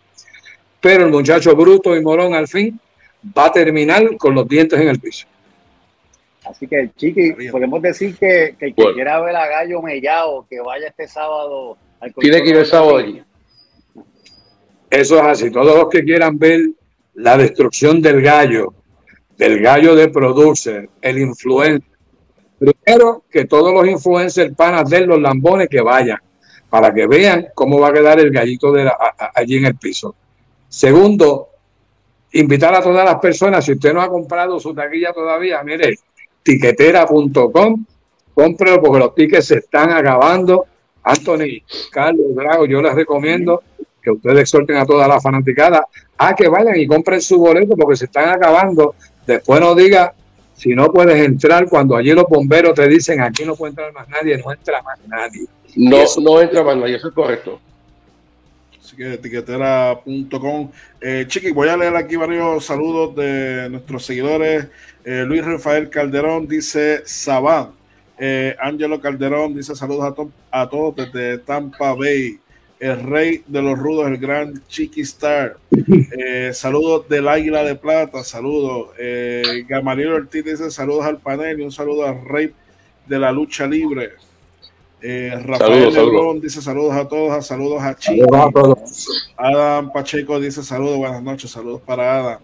pero 0.85 1.03
el 1.03 1.11
muchacho 1.11 1.55
bruto 1.55 1.95
y 1.95 2.01
morón 2.03 2.35
al 2.35 2.47
fin 2.47 2.79
va 3.35 3.47
a 3.47 3.51
terminar 3.51 4.17
con 4.17 4.35
los 4.35 4.47
dientes 4.47 4.79
en 4.79 4.87
el 4.87 4.99
piso. 4.99 5.25
Así 6.45 6.67
que, 6.67 6.91
Chiqui, 6.95 7.49
podemos 7.49 7.81
decir 7.81 8.15
que, 8.17 8.55
que 8.59 8.67
el 8.67 8.75
que 8.75 8.93
quiera 8.93 9.19
ver 9.19 9.35
a 9.35 9.47
Gallo 9.47 9.81
Mellado, 9.81 10.45
que 10.49 10.59
vaya 10.61 10.87
este 10.87 11.07
sábado 11.07 11.77
al 11.99 12.13
Tiene 12.13 12.43
que 12.43 12.49
ir 12.49 12.57
el 12.57 12.65
sábado 12.65 12.97
allí. 12.97 13.23
Eso 14.89 15.17
es 15.17 15.23
así. 15.23 15.51
Todos 15.51 15.75
los 15.75 15.89
que 15.89 16.03
quieran 16.03 16.37
ver 16.37 16.61
la 17.15 17.37
destrucción 17.37 18.01
del 18.01 18.21
gallo, 18.21 18.73
del 19.37 19.59
gallo 19.59 19.95
de 19.95 20.09
producer, 20.09 20.89
el 21.01 21.17
influencer. 21.17 21.89
Primero, 22.57 23.23
que 23.29 23.45
todos 23.45 23.73
los 23.73 23.87
influencers 23.87 24.55
panas 24.55 24.89
de 24.89 25.05
los 25.05 25.19
lambones 25.19 25.67
que 25.67 25.81
vayan, 25.81 26.19
para 26.69 26.93
que 26.93 27.07
vean 27.07 27.47
cómo 27.53 27.79
va 27.79 27.89
a 27.89 27.93
quedar 27.93 28.19
el 28.19 28.31
gallito 28.31 28.71
de 28.71 28.89
allí 29.33 29.57
en 29.57 29.65
el 29.65 29.75
piso. 29.75 30.15
Segundo, 30.69 31.49
invitar 32.33 32.73
a 32.75 32.81
todas 32.81 33.05
las 33.05 33.15
personas, 33.15 33.65
si 33.65 33.73
usted 33.73 33.93
no 33.93 34.01
ha 34.01 34.09
comprado 34.09 34.59
su 34.59 34.73
taquilla 34.73 35.13
todavía, 35.13 35.63
mire, 35.63 35.95
tiquetera.com, 36.45 37.85
cómprelo 38.33 38.81
porque 38.81 38.99
los 38.99 39.15
tickets 39.15 39.47
se 39.47 39.57
están 39.57 39.91
acabando. 39.91 40.65
Anthony, 41.03 41.61
Carlos, 41.91 42.35
Drago, 42.35 42.65
yo 42.65 42.81
les 42.81 42.93
recomiendo 42.95 43.61
que 44.01 44.11
ustedes 44.11 44.41
exhorten 44.41 44.77
a 44.77 44.85
todas 44.85 45.07
las 45.07 45.21
fanaticadas 45.21 45.81
a 46.17 46.35
que 46.35 46.47
vayan 46.47 46.77
y 46.77 46.87
compren 46.87 47.19
su 47.21 47.37
boleto 47.39 47.75
porque 47.75 47.95
se 47.95 48.05
están 48.05 48.29
acabando. 48.29 48.95
Después 49.25 49.59
no 49.59 49.73
diga 49.75 50.13
si 50.53 50.73
no 50.73 50.91
puedes 50.91 51.23
entrar 51.25 51.67
cuando 51.67 51.95
allí 51.95 52.11
los 52.11 52.25
bomberos 52.29 52.75
te 52.75 52.87
dicen 52.87 53.21
aquí 53.21 53.43
no 53.43 53.55
puede 53.55 53.71
entrar 53.71 53.91
más 53.91 54.07
nadie, 54.07 54.37
no 54.37 54.51
entra 54.51 54.81
más 54.81 54.99
nadie. 55.07 55.45
No, 55.75 56.03
no 56.21 56.41
entra 56.41 56.63
más 56.63 56.77
nadie, 56.77 56.95
eso 56.95 57.09
es 57.09 57.13
correcto 57.13 57.59
así 58.85 58.95
que 58.95 59.13
etiquetera.com. 59.15 60.71
Eh, 61.01 61.25
Chiqui, 61.27 61.51
voy 61.51 61.69
a 61.69 61.77
leer 61.77 61.95
aquí 61.95 62.15
varios 62.15 62.65
saludos 62.65 63.15
de 63.15 63.67
nuestros 63.69 64.05
seguidores. 64.05 64.67
Eh, 65.03 65.23
Luis 65.25 65.43
Rafael 65.43 65.89
Calderón 65.89 66.47
dice 66.47 67.01
Sabán. 67.05 67.71
Eh, 68.17 68.55
Ángelo 68.59 69.01
Calderón 69.01 69.55
dice 69.55 69.75
saludos 69.75 70.31
a, 70.51 70.61
a, 70.61 70.69
todos 70.69 70.95
desde 70.95 71.39
Tampa 71.39 71.93
Bay. 71.93 72.39
El 72.79 73.03
rey 73.03 73.43
de 73.47 73.61
los 73.61 73.79
rudos, 73.79 74.07
el 74.07 74.17
gran 74.17 74.61
Chiqui 74.67 75.01
Star. 75.01 75.57
Eh, 76.17 76.51
saludos 76.53 77.07
del 77.09 77.27
Águila 77.27 77.63
de 77.63 77.75
Plata. 77.75 78.23
Saludos. 78.23 78.89
Eh, 78.99 79.65
Gamaliel 79.67 80.13
Ortiz 80.13 80.43
dice 80.43 80.69
saludos 80.69 81.05
al 81.05 81.17
panel 81.17 81.59
y 81.59 81.63
un 81.63 81.71
saludo 81.71 82.05
al 82.05 82.23
rey 82.25 82.53
de 83.07 83.19
la 83.19 83.31
lucha 83.31 83.65
libre. 83.65 84.11
Eh, 85.01 85.31
Rafael 85.43 85.93
Lebrón 85.93 86.41
dice 86.41 86.61
saludos 86.61 86.93
a 86.93 87.07
todos, 87.07 87.45
saludos 87.45 87.81
a 87.81 87.95
Chico. 87.95 88.27
Adam 89.37 89.91
Pacheco 89.91 90.39
dice 90.39 90.63
saludos, 90.63 90.97
buenas 90.97 91.21
noches, 91.21 91.51
saludos 91.51 91.81
para 91.85 92.19
Adam. 92.19 92.39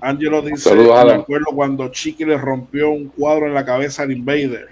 Angelo 0.00 0.42
dice, 0.42 0.68
saludos, 0.68 1.04
me 1.06 1.12
acuerdo 1.12 1.46
cuando 1.54 1.88
Chiqui 1.88 2.24
le 2.24 2.36
rompió 2.36 2.90
un 2.90 3.08
cuadro 3.08 3.46
en 3.46 3.54
la 3.54 3.64
cabeza 3.64 4.02
al 4.02 4.12
Invader. 4.12 4.68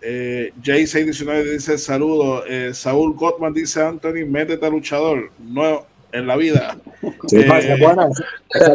Eh, 0.00 0.52
J619 0.62 1.52
dice 1.52 1.78
saludos. 1.78 2.44
Eh, 2.48 2.70
Saúl 2.72 3.14
Gottman 3.14 3.52
dice 3.52 3.82
Anthony, 3.82 4.26
métete 4.26 4.66
a 4.66 4.70
luchador. 4.70 5.30
No 5.38 5.86
en 6.14 6.26
la 6.26 6.36
vida. 6.36 6.76
Sí, 7.26 7.38
eh, 7.38 7.46
esa 7.58 7.76
buena, 7.76 8.08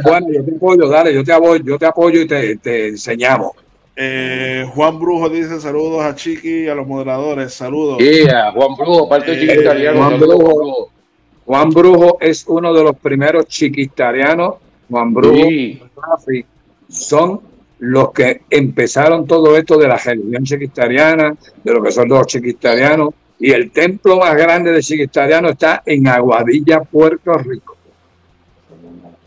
buena, 0.03 0.27
yo 0.31 0.43
te 0.43 0.55
apoyo, 0.55 0.89
dale, 0.89 1.13
yo 1.13 1.23
te 1.23 1.31
apoyo, 1.31 1.63
yo 1.63 1.79
te 1.79 1.85
apoyo 1.85 2.21
y 2.21 2.27
te, 2.27 2.57
te 2.57 2.87
enseñamos. 2.89 3.53
Eh, 4.01 4.65
Juan 4.73 4.97
Brujo 4.97 5.27
dice 5.27 5.59
saludos 5.59 6.01
a 6.01 6.15
Chiqui 6.15 6.63
y 6.63 6.67
a 6.69 6.75
los 6.75 6.87
moderadores. 6.87 7.53
Saludos. 7.53 7.97
Juan 8.53 8.75
Brujo, 8.77 9.09
parte 9.09 9.31
de 9.31 9.41
Chiqui 9.41 9.67
eh, 9.67 9.91
Juan, 9.93 10.17
Brujo, 10.17 10.89
Juan 11.45 11.69
Brujo 11.69 12.17
es 12.21 12.45
uno 12.47 12.73
de 12.73 12.81
los 12.81 12.95
primeros 12.95 13.47
chiquitarianos. 13.47 14.55
Juan 14.89 15.13
Brujo 15.13 15.49
son 16.87 17.41
los 17.79 18.13
que 18.13 18.43
empezaron 18.49 19.27
todo 19.27 19.57
esto 19.57 19.77
de 19.77 19.89
la 19.89 19.97
religión 19.97 20.45
chiquitariana, 20.45 21.35
de 21.61 21.73
lo 21.73 21.83
que 21.83 21.91
son 21.91 22.07
los 22.07 22.25
chiquitarianos. 22.25 23.09
Y 23.37 23.51
el 23.51 23.69
templo 23.69 24.17
más 24.17 24.33
grande 24.33 24.71
de 24.71 24.81
chiquitariano 24.81 25.49
está 25.49 25.83
en 25.85 26.07
Aguadilla, 26.07 26.79
Puerto 26.83 27.33
Rico. 27.33 27.75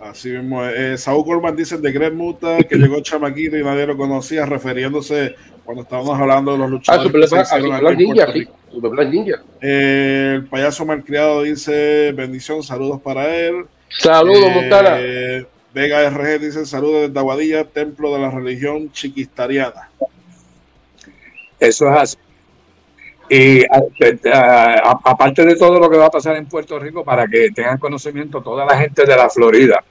Así 0.02 0.30
mismo, 0.30 0.64
eh, 0.64 0.98
Saúl 0.98 1.24
Colman 1.24 1.54
dice 1.54 1.78
de 1.78 1.92
Greg 1.92 2.12
Muta 2.12 2.58
que 2.64 2.74
llegó 2.74 3.00
chamaquito 3.02 3.56
y 3.56 3.62
nadie 3.62 3.86
lo 3.86 3.96
conocía, 3.96 4.44
refiriéndose 4.44 5.36
cuando 5.64 5.84
estábamos 5.84 6.18
hablando 6.18 6.52
de 6.52 6.58
los 6.58 6.70
luchadores. 6.70 7.32
Ah, 7.32 7.44
Superplan 7.60 7.96
Ninja, 7.96 8.32
sí. 8.32 8.48
Superplan 8.72 9.10
Ninja. 9.10 9.42
Eh, 9.60 10.32
el 10.38 10.46
payaso 10.46 10.84
malcriado 10.84 11.42
dice 11.42 12.10
bendición, 12.16 12.64
saludos 12.64 13.00
para 13.00 13.32
él. 13.32 13.64
Saludos, 13.88 14.44
Eh, 14.44 14.54
Montana. 14.54 14.98
Vega 15.72 16.10
RG 16.10 16.40
dice 16.40 16.66
saludos 16.66 17.02
desde 17.08 17.18
Aguadilla, 17.20 17.64
templo 17.64 18.12
de 18.12 18.20
la 18.20 18.30
religión 18.30 18.90
chiquistariana. 18.90 19.88
Eso 21.60 21.88
es 21.90 21.96
así. 21.96 22.16
Y 23.30 23.64
aparte 24.84 25.44
de 25.46 25.56
todo 25.56 25.78
lo 25.78 25.88
que 25.88 25.96
va 25.96 26.06
a 26.06 26.10
pasar 26.10 26.36
en 26.36 26.46
Puerto 26.46 26.78
Rico, 26.78 27.04
para 27.04 27.26
que 27.26 27.50
tengan 27.52 27.78
conocimiento 27.78 28.42
toda 28.42 28.66
la 28.66 28.76
gente 28.76 29.06
de 29.06 29.16
la 29.16 29.30
Florida, 29.30 29.82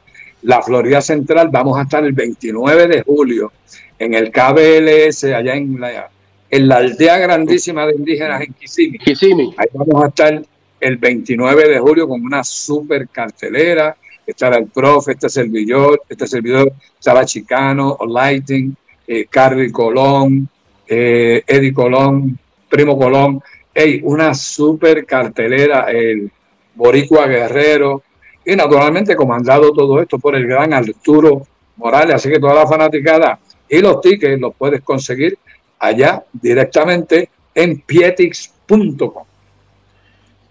la 0.43 0.62
Florida 0.62 1.01
Central, 1.01 1.49
vamos 1.51 1.77
a 1.77 1.84
estar 1.84 2.04
el 2.04 2.13
29 2.13 2.88
de 2.88 3.04
julio 3.04 3.51
en 3.99 4.13
el 4.13 4.32
KBLS, 4.32 5.25
allá 5.25 5.56
en 5.56 5.80
la, 5.80 6.10
en 6.49 6.67
la 6.67 6.77
aldea 6.77 7.17
grandísima 7.19 7.86
de 7.86 7.95
indígenas 7.95 8.41
en 8.41 8.54
Kissimmee. 8.54 8.99
Kissimmee. 8.99 9.54
Ahí 9.58 9.67
vamos 9.73 10.04
a 10.04 10.08
estar 10.08 10.41
el 10.80 10.97
29 10.97 11.69
de 11.69 11.80
julio 11.80 12.08
con 12.08 12.21
una 12.25 12.43
super 12.43 13.08
cartelera. 13.10 13.95
Estará 14.25 14.58
el 14.58 14.67
profe, 14.67 15.12
este 15.12 15.30
servidor, 15.30 16.01
este 16.10 16.25
servidor, 16.25 16.73
estará 16.97 17.25
Chicano, 17.25 17.97
Lighting, 18.08 18.75
eh, 19.08 19.25
Carly 19.30 19.71
Colón, 19.71 20.49
eh, 20.88 21.43
Eddie 21.45 21.73
Colón, 21.73 22.38
Primo 22.69 22.97
Colón. 22.97 23.41
Ey, 23.73 24.01
una 24.04 24.34
super 24.34 25.06
cartelera, 25.06 25.91
el 25.91 26.32
Boricua 26.75 27.27
Guerrero. 27.27 28.04
Y 28.45 28.56
naturalmente 28.56 29.15
comandado 29.15 29.71
todo 29.71 30.01
esto 30.01 30.17
por 30.17 30.36
el 30.36 30.47
gran 30.47 30.73
Arturo 30.73 31.45
Morales. 31.77 32.15
Así 32.15 32.30
que 32.30 32.39
toda 32.39 32.56
la 32.56 32.67
fanaticada 32.67 33.39
y 33.69 33.80
los 33.80 34.01
tickets 34.01 34.39
los 34.39 34.54
puedes 34.56 34.82
conseguir 34.82 35.38
allá 35.80 36.23
directamente 36.34 37.30
en 37.54 37.80
pietix.com. 37.82 39.23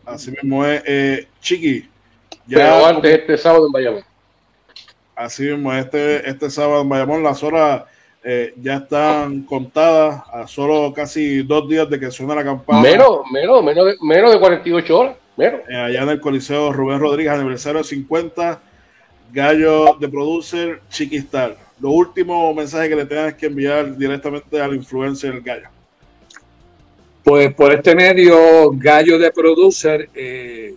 Así 0.06 0.30
mismo 0.30 0.64
es, 0.64 0.82
eh, 0.86 1.26
Chiqui. 1.40 1.88
Pero 2.48 2.60
Ya, 2.60 2.88
antes 2.88 3.18
este 3.18 3.38
sábado 3.38 3.66
en 3.66 3.72
Bayamón. 3.72 4.04
así 5.14 5.42
mismo, 5.44 5.72
este, 5.72 6.28
este 6.28 6.50
sábado 6.50 6.82
en 6.82 6.88
Bayamón 6.88 7.22
las 7.22 7.42
horas 7.42 7.84
eh, 8.24 8.52
ya 8.60 8.76
están 8.76 9.42
contadas 9.42 10.22
a 10.32 10.46
solo 10.46 10.92
casi 10.92 11.42
dos 11.42 11.68
días 11.68 11.88
de 11.88 11.98
que 12.00 12.10
suena 12.10 12.34
la 12.34 12.44
campana. 12.44 12.80
Menos, 12.80 13.20
menos, 13.30 13.62
menos 13.64 13.86
de, 13.86 13.96
menos 14.02 14.32
de 14.32 14.40
48 14.40 14.98
horas. 14.98 15.16
Allá 15.46 16.02
en 16.02 16.08
el 16.08 16.20
Coliseo 16.20 16.72
Rubén 16.72 17.00
Rodríguez, 17.00 17.32
aniversario 17.32 17.82
50, 17.82 18.60
Gallo 19.32 19.96
de 19.98 20.08
Producer, 20.08 20.80
Chiquistar. 20.90 21.56
Lo 21.80 21.90
último 21.90 22.52
mensaje 22.52 22.90
que 22.90 22.96
le 22.96 23.06
tengas 23.06 23.34
que 23.34 23.46
enviar 23.46 23.96
directamente 23.96 24.60
al 24.60 24.74
influencer 24.74 25.40
Gallo. 25.40 25.68
Pues 27.24 27.54
por 27.54 27.72
este 27.72 27.94
medio, 27.94 28.70
Gallo 28.72 29.18
de 29.18 29.30
Producer, 29.30 30.10
eh, 30.14 30.74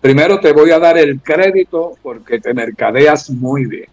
primero 0.00 0.40
te 0.40 0.52
voy 0.52 0.70
a 0.70 0.78
dar 0.78 0.98
el 0.98 1.20
crédito 1.20 1.92
porque 2.02 2.40
te 2.40 2.52
mercadeas 2.54 3.30
muy 3.30 3.66
bien. 3.66 3.86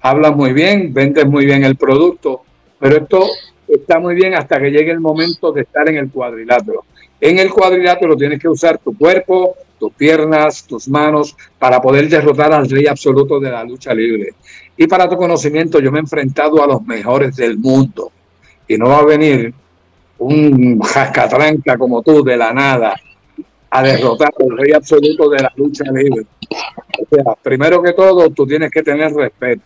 Hablas 0.00 0.34
muy 0.34 0.52
bien, 0.52 0.92
vendes 0.92 1.26
muy 1.26 1.46
bien 1.46 1.64
el 1.64 1.76
producto, 1.76 2.42
pero 2.78 2.96
esto 2.96 3.26
está 3.68 3.98
muy 3.98 4.14
bien 4.14 4.34
hasta 4.34 4.60
que 4.60 4.70
llegue 4.70 4.90
el 4.90 5.00
momento 5.00 5.52
de 5.52 5.62
estar 5.62 5.88
en 5.88 5.96
el 5.96 6.10
cuadrilátero. 6.10 6.84
En 7.20 7.38
el 7.38 7.50
cuadrilátero 7.50 8.16
tienes 8.16 8.40
que 8.40 8.48
usar 8.48 8.78
tu 8.78 8.96
cuerpo, 8.96 9.56
tus 9.78 9.92
piernas, 9.92 10.64
tus 10.64 10.88
manos 10.88 11.36
para 11.58 11.80
poder 11.80 12.08
derrotar 12.08 12.52
al 12.52 12.68
rey 12.68 12.86
absoluto 12.86 13.40
de 13.40 13.50
la 13.50 13.64
lucha 13.64 13.94
libre. 13.94 14.34
Y 14.76 14.86
para 14.86 15.08
tu 15.08 15.16
conocimiento, 15.16 15.78
yo 15.80 15.90
me 15.92 15.98
he 15.98 16.02
enfrentado 16.02 16.62
a 16.62 16.66
los 16.66 16.82
mejores 16.82 17.36
del 17.36 17.58
mundo. 17.58 18.10
Y 18.66 18.76
no 18.76 18.88
va 18.88 18.98
a 18.98 19.04
venir 19.04 19.54
un 20.18 20.80
jascatranca 20.80 21.76
como 21.76 22.02
tú 22.02 22.22
de 22.22 22.36
la 22.36 22.52
nada 22.52 22.94
a 23.70 23.82
derrotar 23.82 24.32
al 24.38 24.56
rey 24.56 24.72
absoluto 24.72 25.28
de 25.28 25.42
la 25.42 25.52
lucha 25.56 25.84
libre. 25.92 26.26
O 27.00 27.06
sea, 27.14 27.34
primero 27.42 27.82
que 27.82 27.92
todo, 27.92 28.30
tú 28.30 28.46
tienes 28.46 28.70
que 28.70 28.82
tener 28.82 29.12
respeto. 29.12 29.62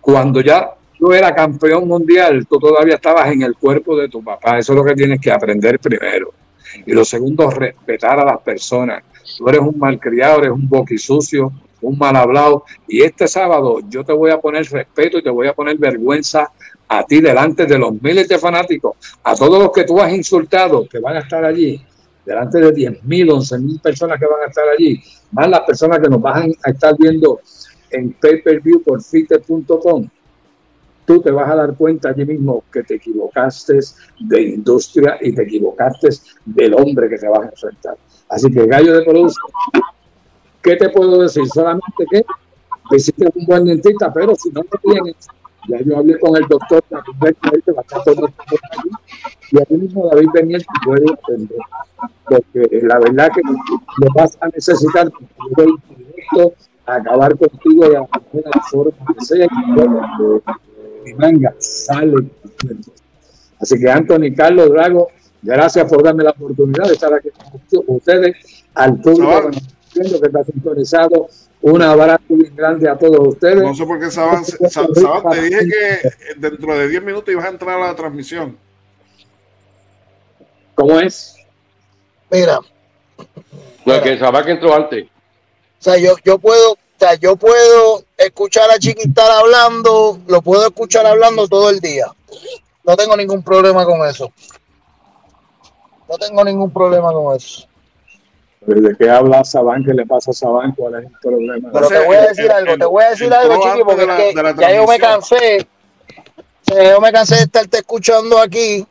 Cuando 0.00 0.40
ya 0.40 0.70
tú 0.98 1.12
eras 1.12 1.32
campeón 1.32 1.86
mundial, 1.86 2.46
tú 2.46 2.58
todavía 2.58 2.94
estabas 2.96 3.30
en 3.30 3.42
el 3.42 3.54
cuerpo 3.56 3.96
de 3.96 4.08
tu 4.08 4.22
papá. 4.22 4.58
Eso 4.58 4.72
es 4.72 4.78
lo 4.78 4.84
que 4.84 4.94
tienes 4.94 5.20
que 5.20 5.30
aprender 5.30 5.78
primero. 5.78 6.32
Y 6.84 6.92
lo 6.92 7.04
segundo, 7.04 7.50
respetar 7.50 8.18
a 8.20 8.24
las 8.24 8.40
personas. 8.40 9.02
Tú 9.38 9.48
eres 9.48 9.60
un 9.60 9.78
malcriado, 9.78 10.38
eres 10.38 10.50
un 10.50 10.68
boquisucio, 10.68 11.52
un 11.80 11.98
mal 11.98 12.16
hablado. 12.16 12.64
Y 12.88 13.02
este 13.02 13.28
sábado 13.28 13.80
yo 13.88 14.04
te 14.04 14.12
voy 14.12 14.30
a 14.30 14.38
poner 14.38 14.64
respeto 14.66 15.18
y 15.18 15.22
te 15.22 15.30
voy 15.30 15.46
a 15.46 15.54
poner 15.54 15.78
vergüenza 15.78 16.50
a 16.88 17.04
ti 17.04 17.20
delante 17.20 17.66
de 17.66 17.78
los 17.78 18.00
miles 18.00 18.28
de 18.28 18.38
fanáticos, 18.38 18.96
a 19.24 19.34
todos 19.34 19.60
los 19.60 19.72
que 19.72 19.84
tú 19.84 20.00
has 20.00 20.12
insultado, 20.12 20.86
que 20.88 21.00
van 21.00 21.16
a 21.16 21.20
estar 21.20 21.44
allí, 21.44 21.80
delante 22.24 22.58
de 22.58 22.72
10 22.72 23.04
mil, 23.04 23.30
11 23.30 23.58
mil 23.58 23.80
personas 23.80 24.20
que 24.20 24.26
van 24.26 24.42
a 24.44 24.46
estar 24.46 24.64
allí, 24.68 25.00
más 25.32 25.48
las 25.48 25.60
personas 25.60 25.98
que 25.98 26.08
nos 26.08 26.20
van 26.20 26.52
a 26.62 26.70
estar 26.70 26.94
viendo 26.96 27.40
en 27.90 28.12
pay-per-view 28.12 28.82
por 28.82 29.02
fitter.com, 29.02 30.08
tú 31.06 31.22
te 31.22 31.30
vas 31.30 31.48
a 31.48 31.54
dar 31.54 31.74
cuenta 31.74 32.10
allí 32.10 32.26
mismo 32.26 32.64
que 32.72 32.82
te 32.82 32.96
equivocaste 32.96 33.78
de 34.20 34.42
industria 34.42 35.16
y 35.20 35.32
te 35.32 35.44
equivocaste 35.44 36.08
del 36.44 36.74
hombre 36.74 37.08
que 37.08 37.16
te 37.16 37.28
vas 37.28 37.40
a 37.40 37.50
enfrentar. 37.50 37.96
Así 38.28 38.50
que 38.52 38.66
gallo 38.66 38.92
de 38.92 39.04
producción, 39.04 39.50
¿qué 40.62 40.76
te 40.76 40.88
puedo 40.90 41.22
decir? 41.22 41.46
Solamente 41.48 42.04
que 42.10 42.24
visite 42.90 43.28
un 43.34 43.46
buen 43.46 43.64
dentista, 43.64 44.12
pero 44.12 44.34
si 44.34 44.50
no 44.50 44.62
lo 44.62 44.92
tienes, 44.92 45.14
ya 45.68 45.80
yo 45.80 45.98
hablé 45.98 46.18
con 46.18 46.36
el 46.36 46.46
doctor 46.48 46.82
David 46.90 47.36
y 49.52 49.60
aquí 49.60 49.74
mismo 49.74 50.08
David 50.08 50.28
Beniel 50.34 50.66
puede 50.84 51.04
atender. 51.12 51.58
Porque 52.24 52.80
la 52.82 52.98
verdad 52.98 53.30
que 53.32 53.42
lo 53.42 54.12
vas 54.14 54.36
a 54.40 54.48
necesitar 54.48 55.10
porque 55.10 55.66
yo 56.36 56.52
a 56.86 56.96
acabar 56.96 57.36
contigo 57.36 57.88
de 57.88 57.94
la 57.94 58.06
forma 58.70 59.14
que 59.18 59.24
sea, 59.24 59.46
y 61.06 61.12
bueno, 61.12 61.32
mi 61.32 61.38
manga 61.40 61.54
sale. 61.58 62.14
Así 63.60 63.78
que 63.78 63.90
Anthony 63.90 64.34
Carlos 64.36 64.70
Drago, 64.70 65.08
gracias 65.42 65.88
por 65.88 66.02
darme 66.02 66.24
la 66.24 66.30
oportunidad 66.30 66.86
de 66.86 66.92
estar 66.94 67.12
aquí 67.14 67.28
con 67.30 67.84
ustedes, 67.96 68.64
al 68.74 69.00
público 69.00 69.50
que 69.94 70.00
está 70.26 70.44
sintonizado. 70.44 71.28
Un 71.62 71.82
abrazo 71.82 72.22
bien 72.28 72.54
grande 72.54 72.88
a 72.88 72.96
todos 72.96 73.28
ustedes. 73.28 73.62
No 73.62 73.74
sé 73.74 73.84
por 73.86 73.98
qué 73.98 74.10
Saban, 74.10 74.44
Sa- 74.44 74.86
Saban, 74.94 75.32
te 75.32 75.42
dije 75.42 75.58
que 75.66 76.10
dentro 76.38 76.78
de 76.78 76.86
10 76.88 77.02
minutos 77.02 77.32
ibas 77.32 77.46
a 77.46 77.48
entrar 77.48 77.80
a 77.80 77.86
la 77.88 77.96
transmisión. 77.96 78.56
¿Cómo 80.74 81.00
es? 81.00 81.34
Mira, 82.30 82.58
No, 83.84 83.94
es 83.94 84.02
que 84.02 84.18
Sabá 84.18 84.44
que 84.44 84.50
entró 84.52 84.74
antes. 84.74 85.06
o 85.06 85.08
sea, 85.82 85.96
yo, 85.96 86.14
yo 86.24 86.38
puedo, 86.38 86.72
o 86.72 86.78
sea, 86.98 87.14
yo 87.14 87.36
puedo 87.36 88.04
escuchar 88.16 88.70
a 88.70 88.78
Chiquitar 88.78 89.30
hablando, 89.30 90.18
lo 90.26 90.42
puedo 90.42 90.66
escuchar 90.66 91.06
hablando 91.06 91.46
todo 91.48 91.70
el 91.70 91.80
día. 91.80 92.06
No 92.84 92.96
tengo 92.96 93.16
ningún 93.16 93.42
problema 93.42 93.84
con 93.84 94.06
eso. 94.08 94.32
No 96.08 96.16
tengo 96.18 96.44
ningún 96.44 96.70
problema 96.70 97.12
con 97.12 97.34
eso. 97.36 97.66
¿De 98.60 98.96
qué 98.96 99.08
habla 99.10 99.44
Sabán? 99.44 99.84
¿Qué 99.84 99.92
le 99.92 100.06
pasa 100.06 100.30
a 100.30 100.34
Sabán? 100.34 100.72
¿Cuál 100.72 100.94
es 100.96 101.04
el 101.06 101.18
problema? 101.20 101.68
Pero 101.72 101.88
te 101.88 102.04
voy 102.04 102.16
a 102.16 102.20
decir 102.22 102.44
el- 102.46 102.50
algo, 102.52 102.72
el- 102.72 102.78
te 102.78 102.84
voy 102.86 103.04
a 103.04 103.10
decir 103.10 103.32
algo, 103.32 103.54
Chiqui, 103.62 103.84
porque 103.84 104.06
la- 104.06 104.24
es 104.28 104.34
que 104.34 104.60
ya 104.60 104.74
yo 104.74 104.86
me 104.86 104.98
cansé. 104.98 105.68
yo 106.66 107.00
me 107.00 107.12
cansé 107.12 107.36
de 107.36 107.42
estarte 107.42 107.78
escuchando 107.78 108.38
aquí 108.40 108.84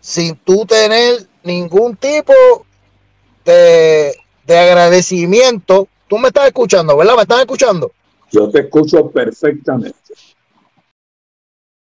sin 0.00 0.36
tú 0.36 0.64
tener 0.64 1.26
ningún 1.42 1.96
tipo 1.96 2.32
de, 3.44 4.14
de 4.46 4.58
agradecimiento. 4.58 5.88
Tú 6.08 6.18
me 6.18 6.28
estás 6.28 6.46
escuchando, 6.46 6.96
¿verdad? 6.96 7.16
¿Me 7.16 7.22
estás 7.22 7.40
escuchando? 7.40 7.92
Yo 8.30 8.48
te 8.50 8.60
escucho 8.60 9.10
perfectamente. 9.10 9.96